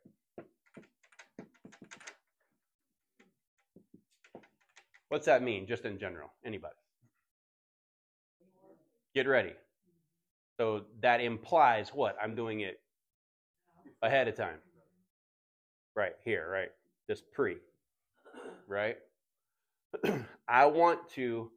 [5.10, 6.30] What's that mean, just in general?
[6.44, 6.74] Anybody?
[9.14, 9.54] Get ready.
[10.60, 12.18] So that implies what?
[12.22, 12.80] I'm doing it
[14.02, 14.58] ahead of time.
[15.96, 16.70] Right here, right?
[17.08, 17.58] This pre,
[18.68, 18.98] right?
[20.48, 21.52] I want to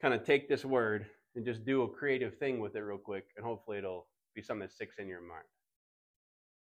[0.00, 3.26] kind of take this word and just do a creative thing with it real quick,
[3.36, 5.44] and hopefully it'll be something that sticks in your mind.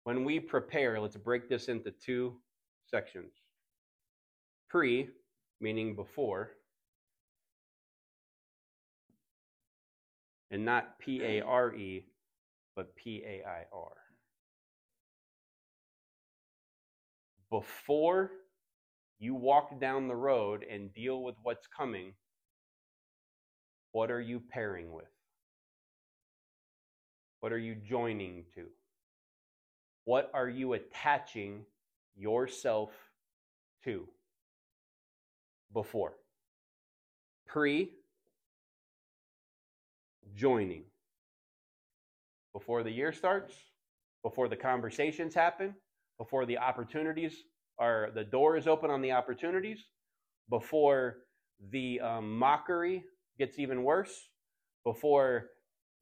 [0.05, 2.37] When we prepare, let's break this into two
[2.87, 3.33] sections.
[4.69, 5.09] Pre,
[5.61, 6.53] meaning before,
[10.51, 12.07] and not P A R E,
[12.75, 13.93] but P A I R.
[17.51, 18.31] Before
[19.23, 22.13] you walk down the road and deal with what's coming,
[23.93, 25.07] what are you pairing with?
[27.39, 28.67] What are you joining to?
[30.07, 31.65] What are you attaching
[32.17, 32.91] yourself
[33.85, 34.09] to
[35.73, 36.15] before?
[37.47, 37.91] Pre
[40.35, 40.83] joining.
[42.53, 43.55] Before the year starts,
[44.25, 45.77] before the conversations happen,
[46.19, 47.45] before the opportunities
[47.79, 49.81] are, the door is open on the opportunities,
[50.51, 51.19] before
[51.71, 53.05] the um, mockery
[53.39, 54.29] gets even worse,
[54.85, 55.51] before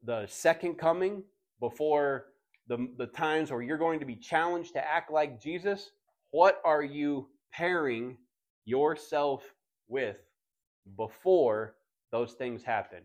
[0.04, 1.22] the second coming,
[1.60, 2.26] before
[2.68, 5.90] the, the times where you're going to be challenged to act like Jesus,
[6.30, 8.16] what are you pairing
[8.64, 9.42] yourself
[9.88, 10.16] with
[10.96, 11.74] before
[12.12, 13.00] those things happen?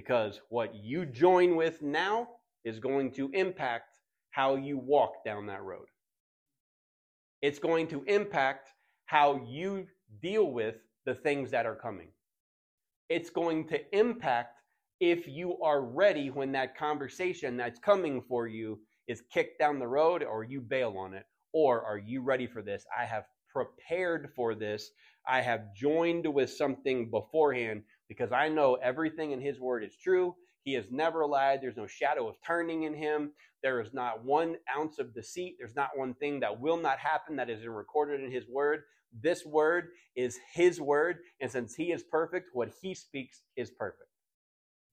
[0.00, 2.28] because what you join with now
[2.64, 3.98] is going to impact
[4.30, 5.86] how you walk down that road.
[7.42, 8.70] It's going to impact
[9.06, 9.86] how you
[10.20, 10.76] deal with
[11.06, 12.08] the things that are coming.
[13.08, 14.60] It's going to impact
[15.00, 19.88] if you are ready when that conversation that's coming for you is kicked down the
[19.88, 21.24] road or you bail on it.
[21.52, 22.84] Or are you ready for this?
[22.96, 24.90] I have prepared for this.
[25.26, 30.36] I have joined with something beforehand because I know everything in His Word is true.
[30.62, 31.60] He has never lied.
[31.62, 33.32] There's no shadow of turning in Him.
[33.62, 35.56] There is not one ounce of deceit.
[35.58, 38.82] There's not one thing that will not happen that is recorded in His Word.
[39.22, 41.18] This Word is His Word.
[41.40, 44.10] And since He is perfect, what He speaks is perfect.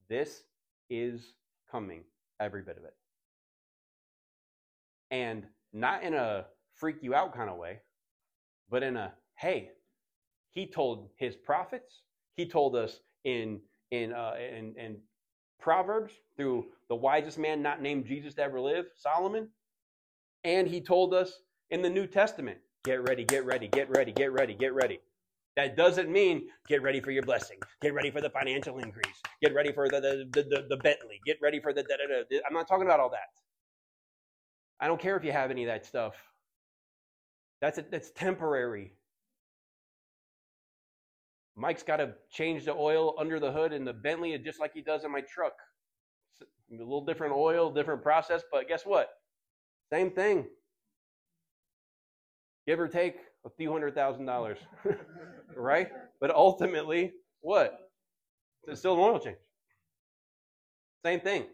[0.10, 0.44] This
[0.90, 1.34] is
[1.70, 2.04] coming,
[2.40, 2.96] every bit of it.
[5.12, 6.46] And not in a
[6.76, 7.80] freak you out kind of way,
[8.70, 9.72] but in a hey,
[10.50, 12.02] he told his prophets,
[12.36, 13.60] he told us in
[13.92, 14.98] in uh, in, in
[15.60, 19.50] Proverbs through the wisest man not named Jesus to ever live, Solomon,
[20.44, 21.42] and he told us
[21.72, 25.00] in the New Testament, get ready, get ready, get ready, get ready, get ready.
[25.56, 29.54] That doesn't mean get ready for your blessing, get ready for the financial increase, get
[29.56, 32.40] ready for the the, the, the, the Bentley, get ready for the da, da, da.
[32.48, 33.30] I'm not talking about all that.
[34.80, 36.16] I don't care if you have any of that stuff.
[37.62, 38.97] That's a, that's temporary.
[41.58, 44.82] Mike's got to change the oil under the hood in the Bentley just like he
[44.82, 45.54] does in my truck.
[46.40, 49.10] It's a little different oil, different process, but guess what?
[49.92, 50.46] Same thing.
[52.68, 54.60] Give or take a few hundred thousand dollars.
[55.56, 55.90] right?
[56.22, 57.90] But ultimately, what?
[58.68, 59.38] It's still an oil change.
[61.04, 61.46] Same thing.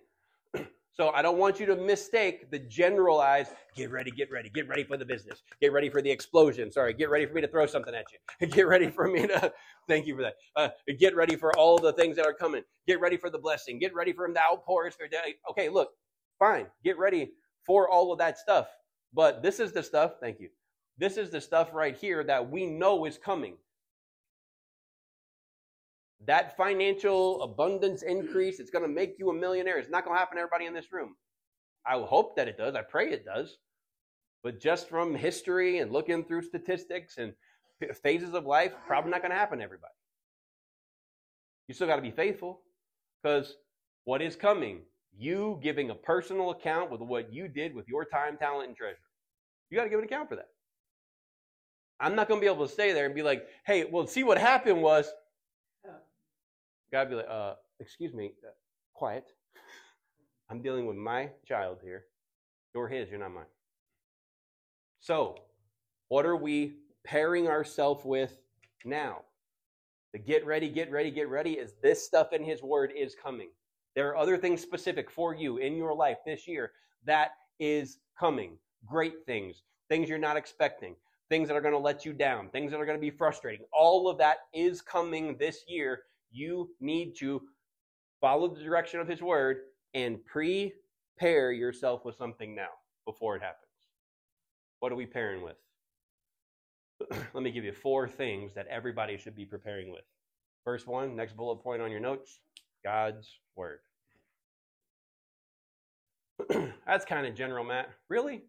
[0.93, 4.83] So I don't want you to mistake the generalized get ready, get ready, get ready
[4.83, 6.71] for the business, get ready for the explosion.
[6.71, 9.51] Sorry, get ready for me to throw something at you, get ready for me to,
[9.87, 10.35] thank you for that.
[10.55, 10.69] Uh,
[10.99, 13.93] get ready for all the things that are coming, get ready for the blessing, get
[13.95, 14.95] ready for him to outpour his
[15.49, 15.89] Okay, look,
[16.37, 17.31] fine, get ready
[17.65, 18.67] for all of that stuff.
[19.13, 20.49] But this is the stuff, thank you.
[20.99, 23.55] This is the stuff right here that we know is coming
[26.26, 29.78] that financial abundance increase, it's going to make you a millionaire.
[29.78, 31.15] It's not going to happen to everybody in this room.
[31.86, 32.76] I hope that it does.
[32.76, 33.57] I pray it does.
[34.43, 37.34] But just from history and looking through statistics and
[38.01, 39.93] phases of life, probably not going to happen to everybody.
[41.67, 42.61] You still got to be faithful
[43.21, 43.55] because
[44.03, 44.82] what is coming?
[45.17, 48.97] You giving a personal account with what you did with your time, talent, and treasure.
[49.69, 50.49] You got to give an account for that.
[51.99, 54.24] I'm not going to be able to stay there and be like, hey, well, see
[54.24, 55.09] what happened was
[56.93, 58.51] God be like, uh, excuse me, uh,
[58.93, 59.25] quiet.
[60.51, 62.05] I'm dealing with my child here.
[62.75, 63.45] You're his, you're not mine.
[64.99, 65.35] So,
[66.09, 68.37] what are we pairing ourselves with
[68.85, 69.21] now?
[70.13, 73.49] The get ready, get ready, get ready is this stuff in his word is coming.
[73.95, 76.73] There are other things specific for you in your life this year
[77.05, 78.59] that is coming.
[78.85, 80.95] Great things, things you're not expecting,
[81.27, 83.65] things that are going to let you down, things that are going to be frustrating.
[83.73, 86.03] All of that is coming this year
[86.34, 87.41] you need to
[88.19, 89.57] follow the direction of His Word
[89.93, 92.69] and prepare yourself with something now
[93.05, 93.59] before it happens.
[94.79, 95.57] What are we pairing with?
[97.34, 100.03] Let me give you four things that everybody should be preparing with.
[100.63, 102.39] First one, next bullet point on your notes
[102.84, 103.79] God's Word.
[106.88, 107.89] That's kind of general, Matt.
[108.09, 108.43] Really?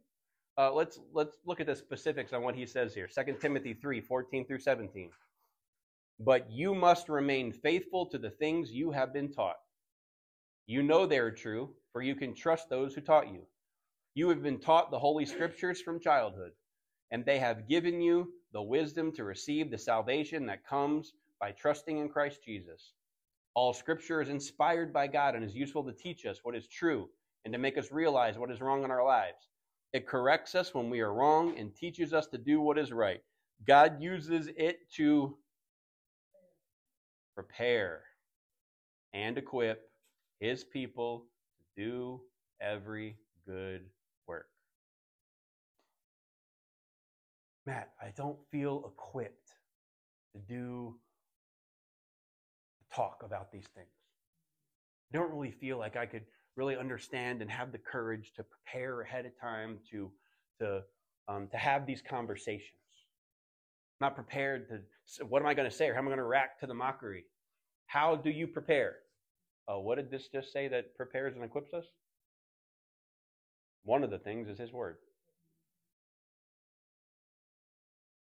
[0.57, 3.09] Uh, let's let's look at the specifics on what he says here.
[3.09, 5.11] 2 Timothy 3, 14 through 17.
[6.21, 9.57] But you must remain faithful to the things you have been taught.
[10.67, 13.43] You know they are true, for you can trust those who taught you.
[14.15, 16.53] You have been taught the Holy Scriptures from childhood,
[17.11, 21.99] and they have given you the wisdom to receive the salvation that comes by trusting
[21.99, 22.93] in Christ Jesus.
[23.55, 27.09] All Scripture is inspired by God and is useful to teach us what is true
[27.45, 29.49] and to make us realize what is wrong in our lives.
[29.93, 33.21] It corrects us when we are wrong and teaches us to do what is right.
[33.67, 35.37] God uses it to
[37.35, 38.03] prepare
[39.13, 39.91] and equip
[40.41, 41.27] his people
[41.77, 42.21] to do
[42.61, 43.17] every
[43.47, 43.83] good
[44.27, 44.47] work.
[47.67, 49.53] Matt, I don't feel equipped
[50.35, 50.97] to do
[52.95, 53.89] talk about these things.
[55.13, 56.25] I don't really feel like I could
[56.57, 60.11] really understand and have the courage to prepare ahead of time to
[60.61, 60.83] to
[61.27, 62.79] um, to have these conversations
[64.01, 64.81] I'm not prepared to,
[65.29, 66.75] what am I going to say or how am I going to react to the
[66.75, 67.25] mockery?
[67.87, 68.97] How do you prepare?
[69.69, 71.85] Uh, what did this just say that prepares and equips us?
[73.85, 74.97] One of the things is His Word.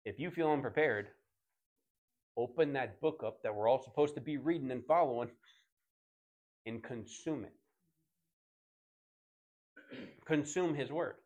[0.04, 1.08] If you feel unprepared,
[2.36, 5.28] open that book up that we're all supposed to be reading and following
[6.64, 7.54] and consume it.
[10.24, 11.16] consume His Word.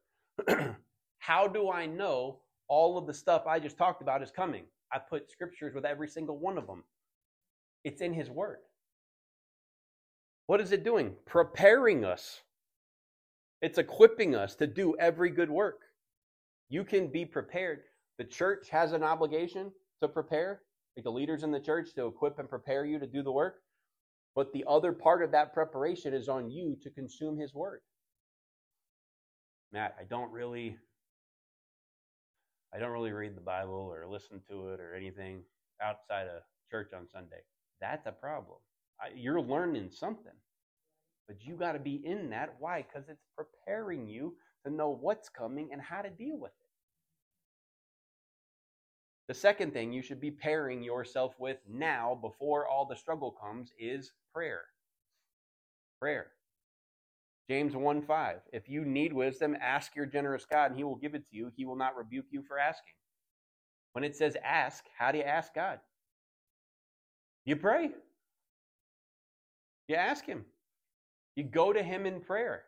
[1.18, 4.64] How do I know all of the stuff I just talked about is coming.
[4.92, 6.84] I put scriptures with every single one of them.
[7.84, 8.58] It's in His Word.
[10.46, 11.14] What is it doing?
[11.26, 12.42] Preparing us.
[13.60, 15.80] It's equipping us to do every good work.
[16.68, 17.80] You can be prepared.
[18.18, 19.72] The church has an obligation
[20.02, 20.62] to prepare,
[20.96, 23.56] like the leaders in the church to equip and prepare you to do the work.
[24.34, 27.80] But the other part of that preparation is on you to consume His Word.
[29.72, 30.76] Matt, I don't really
[32.74, 35.42] I don't really read the Bible or listen to it or anything
[35.82, 37.42] outside of church on Sunday.
[37.80, 38.58] That's a problem.
[39.00, 40.32] I, you're learning something,
[41.26, 42.54] but you got to be in that.
[42.58, 42.82] Why?
[42.82, 46.68] Because it's preparing you to know what's coming and how to deal with it.
[49.28, 53.72] The second thing you should be pairing yourself with now before all the struggle comes
[53.78, 54.62] is prayer.
[56.00, 56.28] Prayer.
[57.52, 58.36] James 1 5.
[58.50, 61.52] If you need wisdom, ask your generous God, and he will give it to you.
[61.54, 62.94] He will not rebuke you for asking.
[63.92, 65.78] When it says ask, how do you ask God?
[67.44, 67.90] You pray.
[69.86, 70.46] You ask Him.
[71.36, 72.62] You go to Him in prayer.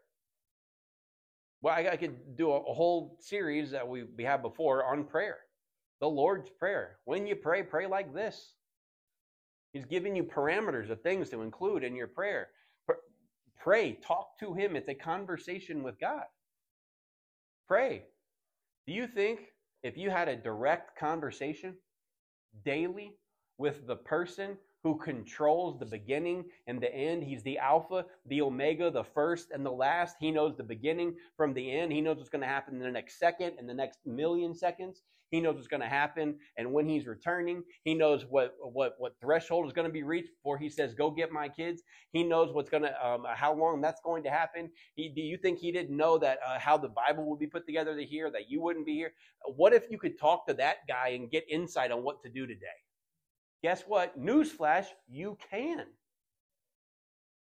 [1.62, 5.39] Well, I, could do a, a whole series that we, we had before on prayer
[6.03, 6.99] the Lord's Prayer.
[7.07, 8.53] When you pray, pray like this.
[9.72, 12.49] He's giving you parameters of things to include in your prayer.
[13.65, 14.77] Pray, talk to Him.
[14.77, 16.25] It's a conversation with God.
[17.67, 18.05] Pray.
[18.87, 19.41] Do you think
[19.83, 21.75] if you had a direct conversation
[22.62, 23.15] daily
[23.57, 27.25] with the person who controls the beginning and the end.
[27.25, 30.17] He's the Alpha, the Omega, the first and the last.
[30.21, 31.91] He knows the beginning from the end.
[31.91, 35.01] He knows what's going to happen in the next second, in the next million seconds.
[35.35, 37.64] He knows what's going to happen and when he's returning.
[37.82, 41.11] He knows what what what threshold is going to be reached before he says, "Go
[41.11, 41.82] get my kids."
[42.12, 44.70] He knows what's going to um, how long that's going to happen.
[44.95, 47.66] He, do you think he didn't know that uh, how the Bible would be put
[47.66, 49.12] together to hear that you wouldn't be here?
[49.57, 52.47] What if you could talk to that guy and get insight on what to do
[52.47, 52.78] today?
[53.64, 54.16] Guess what?
[54.16, 55.87] Newsflash, you can.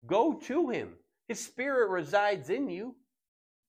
[0.05, 0.97] Go to him.
[1.27, 2.97] His spirit resides in you.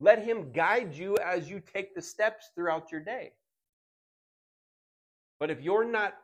[0.01, 3.31] Let him guide you as you take the steps throughout your day.
[5.39, 6.15] But if you're not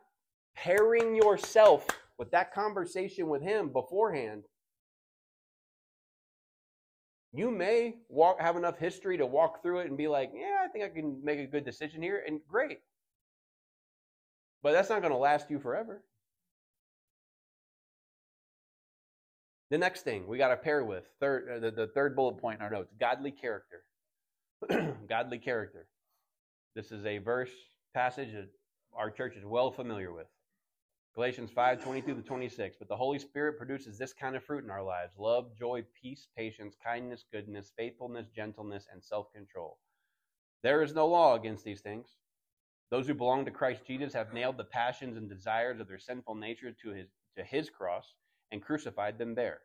[0.54, 1.86] pairing yourself
[2.18, 4.44] with that conversation with him beforehand,
[7.32, 10.68] you may walk, have enough history to walk through it and be like, yeah, I
[10.68, 12.78] think I can make a good decision here, and great.
[14.62, 16.02] But that's not going to last you forever.
[19.70, 22.60] The next thing we got to pair with third, uh, the, the third bullet point
[22.60, 23.82] in our notes: godly character.
[25.08, 25.86] godly character.
[26.74, 27.50] This is a verse
[27.94, 28.48] passage that
[28.96, 30.26] our church is well familiar with.
[31.14, 32.76] Galatians 5 22 to 26.
[32.78, 36.28] But the Holy Spirit produces this kind of fruit in our lives love, joy, peace,
[36.36, 39.78] patience, kindness, goodness, faithfulness, gentleness, and self control.
[40.62, 42.16] There is no law against these things.
[42.90, 46.34] Those who belong to Christ Jesus have nailed the passions and desires of their sinful
[46.34, 48.14] nature to his, to his cross
[48.52, 49.60] and crucified them there.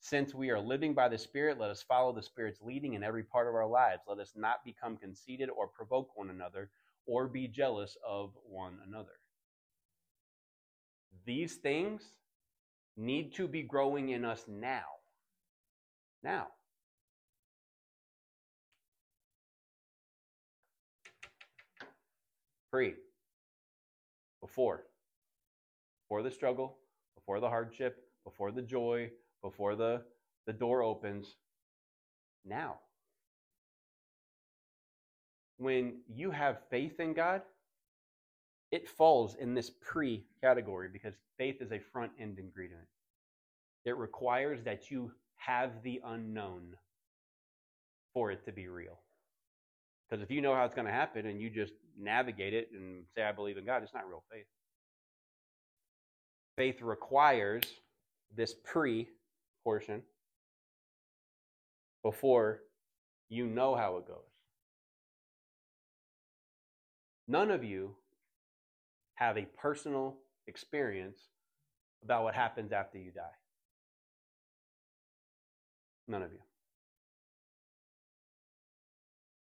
[0.00, 3.22] Since we are living by the Spirit, let us follow the Spirit's leading in every
[3.22, 4.02] part of our lives.
[4.08, 6.70] Let us not become conceited or provoke one another
[7.10, 9.18] or be jealous of one another.
[11.26, 12.02] These things
[12.96, 14.84] need to be growing in us now.
[16.22, 16.46] Now.
[22.70, 22.94] Pre.
[24.40, 24.84] Before.
[26.04, 26.78] Before the struggle,
[27.16, 29.10] before the hardship, before the joy,
[29.42, 30.02] before the,
[30.46, 31.34] the door opens.
[32.44, 32.78] Now.
[35.60, 37.42] When you have faith in God,
[38.72, 42.86] it falls in this pre category because faith is a front end ingredient.
[43.84, 46.76] It requires that you have the unknown
[48.14, 49.00] for it to be real.
[50.08, 53.04] Because if you know how it's going to happen and you just navigate it and
[53.14, 54.46] say, I believe in God, it's not real faith.
[56.56, 57.64] Faith requires
[58.34, 59.10] this pre
[59.62, 60.00] portion
[62.02, 62.60] before
[63.28, 64.29] you know how it goes.
[67.30, 67.94] None of you
[69.14, 70.16] have a personal
[70.48, 71.28] experience
[72.02, 73.36] about what happens after you die.
[76.08, 76.40] None of you.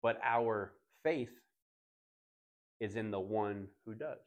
[0.03, 0.73] But our
[1.03, 1.29] faith
[2.81, 4.25] is in the one who does.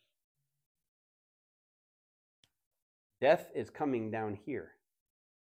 [3.20, 4.74] Death is coming down here.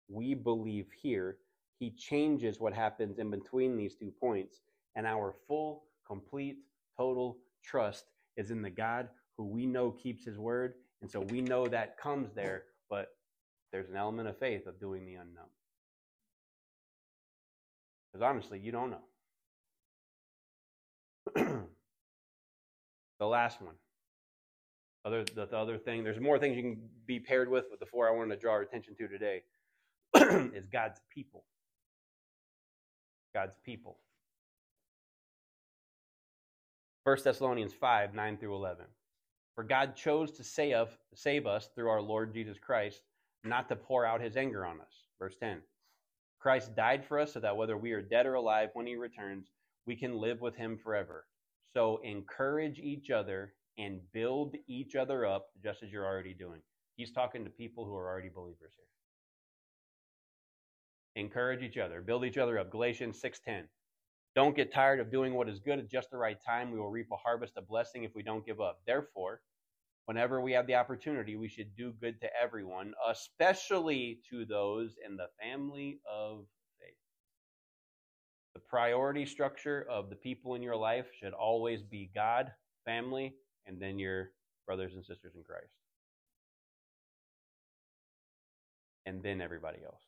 [0.08, 1.36] We believe here.
[1.80, 4.62] He changes what happens in between these two points,
[4.96, 6.60] and our full, complete,
[6.96, 8.06] total trust
[8.38, 10.76] is in the God who we know keeps his word.
[11.02, 13.10] And so we know that comes there, but
[13.72, 15.50] there's an element of faith of doing the unknown.
[18.12, 19.04] Because honestly, you don't know.
[23.20, 23.76] the last one
[25.06, 27.86] other the, the other thing, there's more things you can be paired with, but the
[27.86, 29.44] four I wanted to draw our attention to today
[30.56, 31.46] is God's people.
[33.34, 34.00] God's people.
[37.06, 38.84] 1 Thessalonians 5, 9 through 11.
[39.54, 43.04] For God chose to save, save us through our Lord Jesus Christ,
[43.44, 45.06] not to pour out his anger on us.
[45.20, 45.62] Verse 10.
[46.40, 49.52] Christ died for us so that whether we are dead or alive when he returns,
[49.86, 51.28] we can live with him forever.
[51.76, 56.62] So encourage each other and build each other up just as you're already doing.
[56.96, 58.88] He's talking to people who are already believers here.
[61.24, 62.72] Encourage each other, build each other up.
[62.72, 63.68] Galatians 6:10.
[64.36, 66.72] Don't get tired of doing what is good at just the right time.
[66.72, 68.82] We will reap a harvest of blessing if we don't give up.
[68.86, 69.40] Therefore,
[70.06, 75.16] whenever we have the opportunity, we should do good to everyone, especially to those in
[75.16, 76.46] the family of
[76.82, 76.98] faith.
[78.56, 82.52] The priority structure of the people in your life should always be God,
[82.84, 84.32] family, and then your
[84.66, 85.72] brothers and sisters in Christ.
[89.06, 90.02] And then everybody else.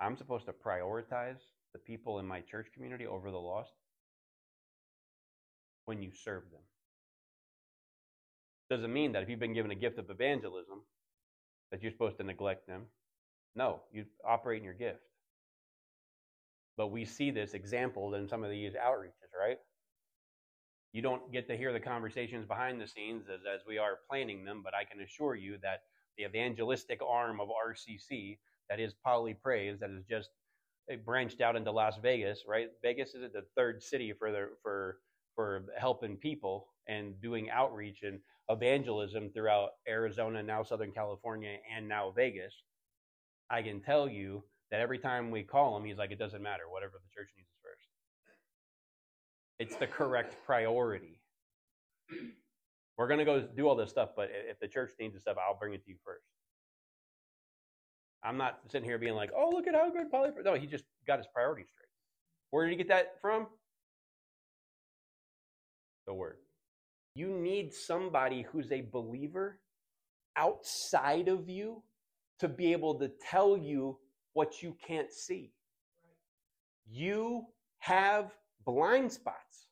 [0.00, 1.40] I'm supposed to prioritize
[1.72, 3.72] the people in my church community over the lost
[5.86, 6.60] when you serve them.
[8.70, 10.82] Doesn't mean that if you've been given a gift of evangelism,
[11.70, 12.82] that you're supposed to neglect them.
[13.56, 15.00] No, you operate in your gift.
[16.76, 19.58] But we see this example in some of these outreaches, right?
[20.92, 24.44] You don't get to hear the conversations behind the scenes as, as we are planning
[24.44, 25.80] them, but I can assure you that
[26.16, 28.38] the evangelistic arm of RCC,
[28.70, 30.30] that is Poly Praise, that is just
[30.90, 32.68] eh, branched out into Las Vegas, right?
[32.82, 34.98] Vegas is the third city for the, for
[35.38, 42.10] for helping people and doing outreach and evangelism throughout Arizona, now Southern California, and now
[42.10, 42.52] Vegas.
[43.48, 44.42] I can tell you
[44.72, 47.48] that every time we call him, he's like, it doesn't matter, whatever the church needs
[47.48, 47.86] is first.
[49.60, 51.20] It's the correct priority.
[52.96, 55.58] We're to go do all this stuff, but if the church needs the stuff, I'll
[55.58, 56.24] bring it to you first.
[58.24, 60.30] I'm not sitting here being like, oh, look at how good Polly.
[60.44, 61.88] No, he just got his priorities straight.
[62.50, 63.46] Where did he get that from?
[66.06, 66.36] The Word.
[67.14, 69.60] You need somebody who's a believer
[70.36, 71.82] outside of you
[72.38, 73.98] to be able to tell you
[74.32, 75.52] what you can't see.
[76.88, 77.46] You
[77.78, 78.32] have
[78.64, 79.66] blind spots.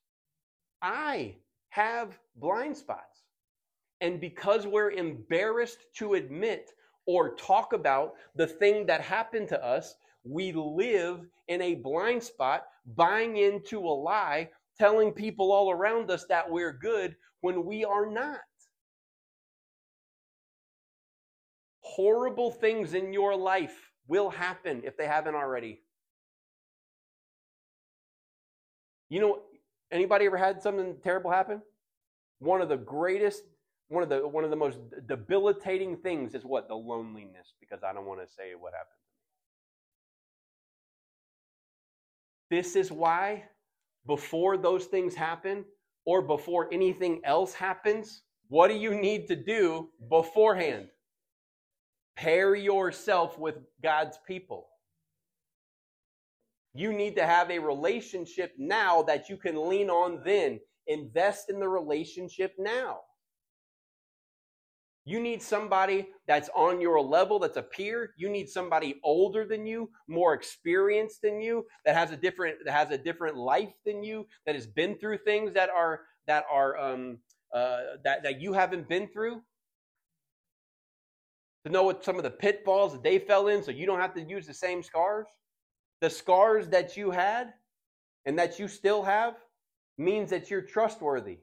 [0.82, 1.36] I
[1.68, 3.22] have blind spots.
[4.00, 6.72] And because we're embarrassed to admit
[7.06, 9.94] or talk about the thing that happened to us,
[10.24, 12.64] we live in a blind spot,
[12.96, 18.06] buying into a lie, telling people all around us that we're good when we are
[18.06, 18.40] not.
[21.80, 25.80] Horrible things in your life will happen if they haven't already.
[29.08, 29.38] You know,
[29.92, 31.62] anybody ever had something terrible happen?
[32.40, 33.44] One of the greatest
[33.88, 36.68] one of the one of the most debilitating things is what?
[36.68, 38.96] The loneliness because i don't want to say what happened
[42.50, 43.44] this is why
[44.06, 45.64] before those things happen
[46.04, 50.88] or before anything else happens what do you need to do beforehand?
[52.16, 54.68] Pair yourself with god's people.
[56.74, 60.60] You need to have a relationship now that you can lean on then.
[60.86, 63.00] Invest in the relationship now
[65.08, 68.10] you need somebody that's on your level, that's a peer.
[68.16, 72.72] You need somebody older than you, more experienced than you, that has a different that
[72.72, 76.76] has a different life than you, that has been through things that are that are
[76.76, 77.18] um,
[77.54, 79.40] uh, that that you haven't been through.
[81.64, 84.14] To know what some of the pitfalls that they fell in, so you don't have
[84.14, 85.26] to use the same scars.
[86.00, 87.54] The scars that you had
[88.24, 89.34] and that you still have
[89.98, 91.38] means that you're trustworthy.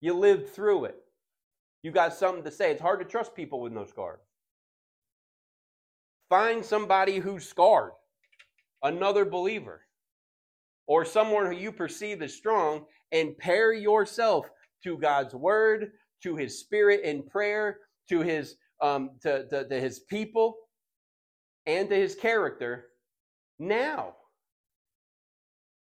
[0.00, 1.05] You lived through it.
[1.86, 2.72] You got something to say.
[2.72, 4.18] It's hard to trust people with no scars.
[6.28, 7.92] Find somebody who's scarred,
[8.82, 9.82] another believer,
[10.88, 14.50] or someone who you perceive as strong, and pair yourself
[14.82, 15.92] to God's word,
[16.24, 17.78] to His Spirit in prayer,
[18.08, 20.56] to His um, to, to, to His people,
[21.66, 22.86] and to His character
[23.60, 24.14] now,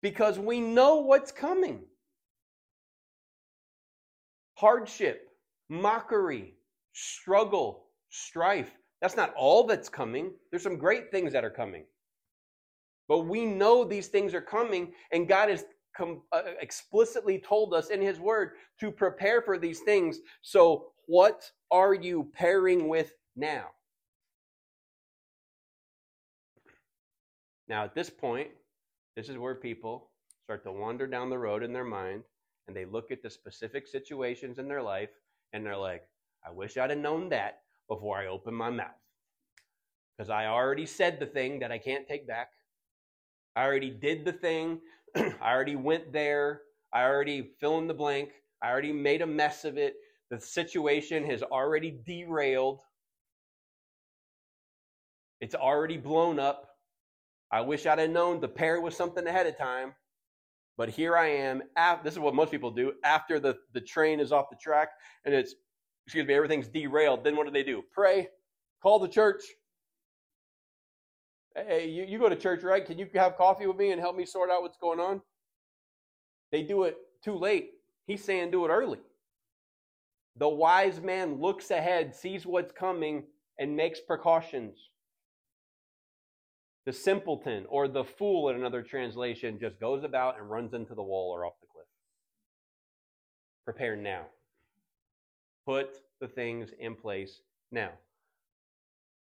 [0.01, 1.80] because we know what's coming.
[4.55, 5.27] Hardship,
[5.68, 6.54] mockery,
[6.92, 8.70] struggle, strife.
[9.00, 10.32] That's not all that's coming.
[10.50, 11.84] There's some great things that are coming.
[13.06, 15.64] But we know these things are coming, and God has
[15.96, 20.18] com- uh, explicitly told us in His Word to prepare for these things.
[20.42, 23.68] So, what are you pairing with now?
[27.68, 28.48] Now, at this point,
[29.16, 30.10] this is where people
[30.44, 32.22] start to wander down the road in their mind
[32.66, 35.10] and they look at the specific situations in their life
[35.53, 36.03] and they're like,
[36.46, 38.88] I wish I'd have known that before I opened my mouth.
[40.16, 42.49] Because I already said the thing that I can't take back.
[43.57, 44.80] I already did the thing.
[45.16, 46.62] I already went there.
[46.92, 48.30] I already fill in the blank.
[48.62, 49.94] I already made a mess of it.
[50.30, 52.80] The situation has already derailed.
[55.40, 56.68] It's already blown up.
[57.51, 59.94] I wish I'd have known to pair it with something ahead of time.
[60.78, 61.62] But here I am.
[62.04, 64.90] this is what most people do after the, the train is off the track
[65.24, 65.56] and it's,
[66.06, 67.24] excuse me, everything's derailed.
[67.24, 67.82] Then what do they do?
[67.92, 68.28] Pray,
[68.80, 69.42] call the church.
[71.56, 72.86] Hey, you, you go to church, right?
[72.86, 75.20] Can you have coffee with me and help me sort out what's going on?
[76.52, 77.72] They do it too late.
[78.06, 79.00] He's saying do it early.
[80.36, 83.24] The wise man looks ahead, sees what's coming,
[83.58, 84.78] and makes precautions.
[86.89, 91.03] The simpleton or the fool in another translation just goes about and runs into the
[91.03, 91.84] wall or off the cliff.
[93.66, 94.22] Prepare now.
[95.66, 97.91] Put the things in place now.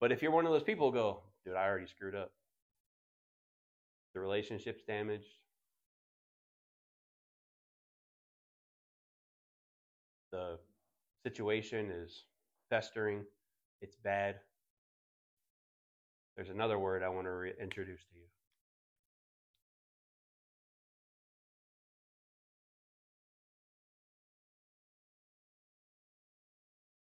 [0.01, 2.33] But if you're one of those people, go, dude, I already screwed up.
[4.15, 5.29] The relationship's damaged.
[10.33, 10.59] The
[11.27, 12.25] situation is
[12.71, 13.27] festering.
[13.83, 14.37] It's bad.
[16.37, 18.24] There's another word I want to re- introduce to you.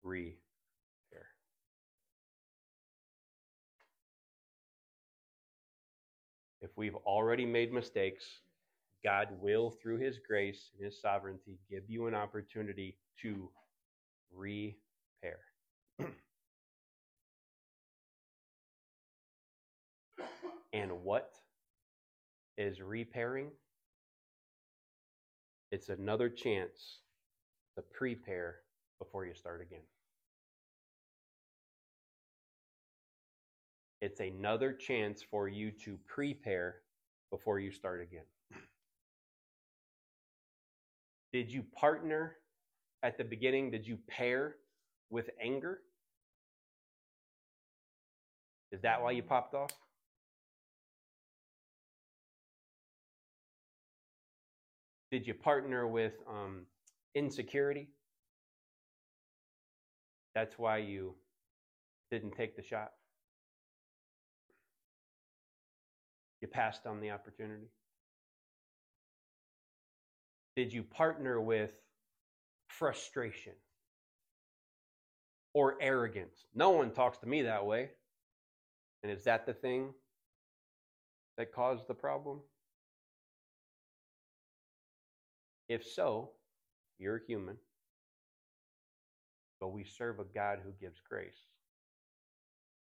[0.03, 0.39] Repair.
[6.61, 8.24] If we've already made mistakes,
[9.05, 13.51] God will, through His grace and His sovereignty, give you an opportunity to
[14.33, 14.88] repair.
[20.73, 21.33] And what
[22.57, 23.51] is repairing?
[25.71, 27.01] It's another chance
[27.77, 28.57] to prepare
[28.99, 29.83] before you start again.
[34.01, 36.77] It's another chance for you to prepare
[37.31, 38.25] before you start again.
[41.33, 42.37] Did you partner
[43.03, 43.71] at the beginning?
[43.71, 44.57] Did you pair
[45.11, 45.81] with anger?
[48.73, 49.29] Is that why you mm.
[49.29, 49.71] popped off?
[55.11, 56.67] Did you partner with um,
[57.15, 57.89] insecurity?
[60.35, 61.15] That's why you
[62.11, 62.93] didn't take the shot.
[66.41, 67.69] You passed on the opportunity.
[70.55, 71.73] Did you partner with
[72.69, 73.55] frustration
[75.55, 76.47] or arrogance?
[76.55, 77.91] No one talks to me that way.
[79.03, 79.95] And is that the thing
[81.37, 82.41] that caused the problem?
[85.69, 86.31] If so,
[86.99, 87.57] you're human.
[89.61, 91.47] But we serve a God who gives grace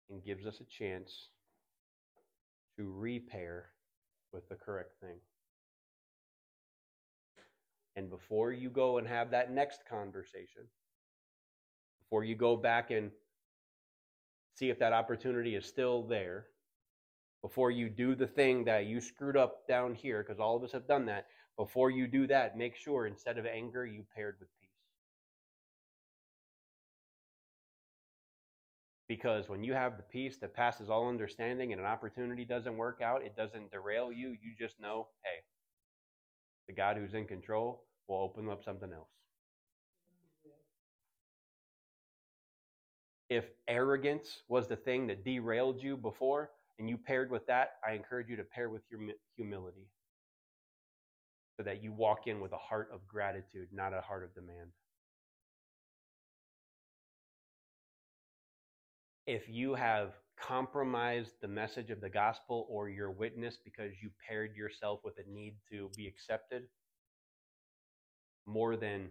[0.10, 1.30] and gives us a chance
[2.78, 3.70] to repair
[4.34, 5.18] with the correct thing.
[7.96, 10.64] And before you go and have that next conversation,
[12.02, 13.12] before you go back and
[14.56, 16.48] see if that opportunity is still there,
[17.42, 20.72] before you do the thing that you screwed up down here, because all of us
[20.72, 21.28] have done that,
[21.60, 24.70] before you do that, make sure instead of anger, you paired with peace.
[29.10, 33.02] Because when you have the peace that passes all understanding and an opportunity doesn't work
[33.04, 34.30] out, it doesn't derail you.
[34.30, 35.44] You just know, hey,
[36.68, 39.10] the God who's in control will open up something else.
[43.30, 47.96] If arrogance was the thing that derailed you before and you paired with that, I
[47.96, 49.02] encourage you to pair with your
[49.36, 49.90] humility
[51.60, 54.72] so that you walk in with a heart of gratitude, not a heart of demand.
[59.30, 64.56] if you have compromised the message of the gospel or your witness because you paired
[64.56, 66.64] yourself with a need to be accepted
[68.48, 69.10] more than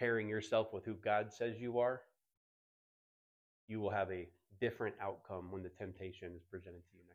[0.00, 2.00] pairing yourself with who God says you are,
[3.68, 4.28] you will have a
[4.60, 7.09] different outcome when the temptation is presented to you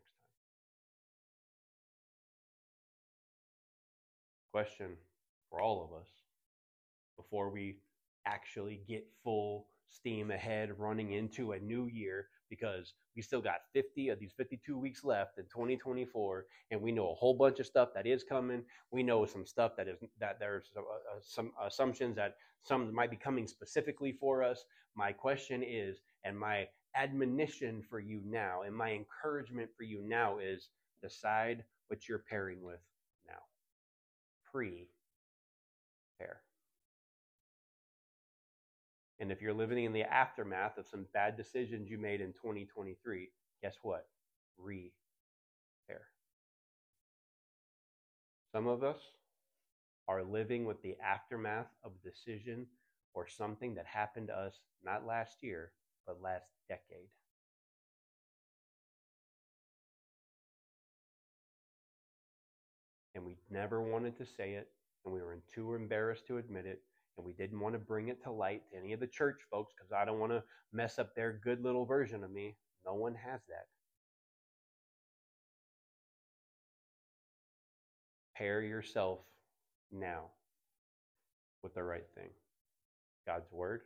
[4.56, 4.96] Question
[5.50, 6.08] for all of us
[7.18, 7.76] before we
[8.24, 14.08] actually get full steam ahead running into a new year because we still got 50
[14.08, 17.90] of these 52 weeks left in 2024 and we know a whole bunch of stuff
[17.94, 18.62] that is coming.
[18.90, 23.10] We know some stuff that is that there's uh, uh, some assumptions that some might
[23.10, 24.64] be coming specifically for us.
[24.94, 30.38] My question is and my admonition for you now and my encouragement for you now
[30.38, 30.70] is
[31.02, 32.80] decide what you're pairing with
[34.56, 34.88] pre
[36.18, 36.40] pair
[39.18, 43.28] and if you're living in the aftermath of some bad decisions you made in 2023,
[43.62, 44.06] guess what?
[44.58, 44.92] Repair.
[48.52, 48.98] Some of us
[50.08, 52.66] are living with the aftermath of a decision
[53.12, 55.72] or something that happened to us not last year,
[56.06, 57.08] but last decade.
[63.50, 64.68] never wanted to say it,
[65.04, 66.82] and we were too embarrassed to admit it.
[67.16, 69.72] And we didn't want to bring it to light to any of the church folks
[69.74, 70.42] because I don't want to
[70.72, 72.56] mess up their good little version of me.
[72.84, 73.66] No one has that.
[78.36, 79.20] Pair yourself
[79.90, 80.24] now
[81.62, 82.28] with the right thing
[83.26, 83.80] God's Word,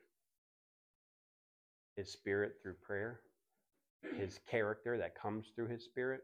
[1.96, 3.20] His Spirit through prayer,
[4.16, 6.22] His character that comes through His Spirit,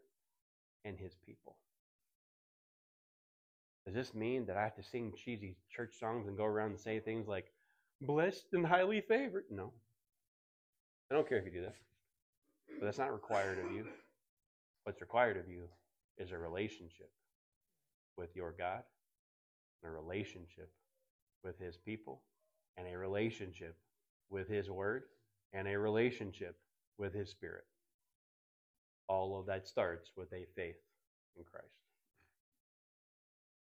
[0.84, 1.56] and His people.
[3.86, 6.80] Does this mean that I have to sing cheesy church songs and go around and
[6.80, 7.46] say things like,
[8.00, 9.44] blessed and highly favored?
[9.50, 9.72] No.
[11.10, 11.76] I don't care if you do that.
[12.80, 13.86] But that's not required of you.
[14.82, 15.68] What's required of you
[16.18, 17.10] is a relationship
[18.18, 18.82] with your God,
[19.84, 20.70] a relationship
[21.44, 22.22] with His people,
[22.76, 23.76] and a relationship
[24.30, 25.04] with His Word,
[25.52, 26.56] and a relationship
[26.98, 27.64] with His Spirit.
[29.08, 30.76] All of that starts with a faith
[31.36, 31.85] in Christ.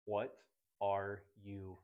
[0.06, 0.36] What
[0.80, 1.78] are you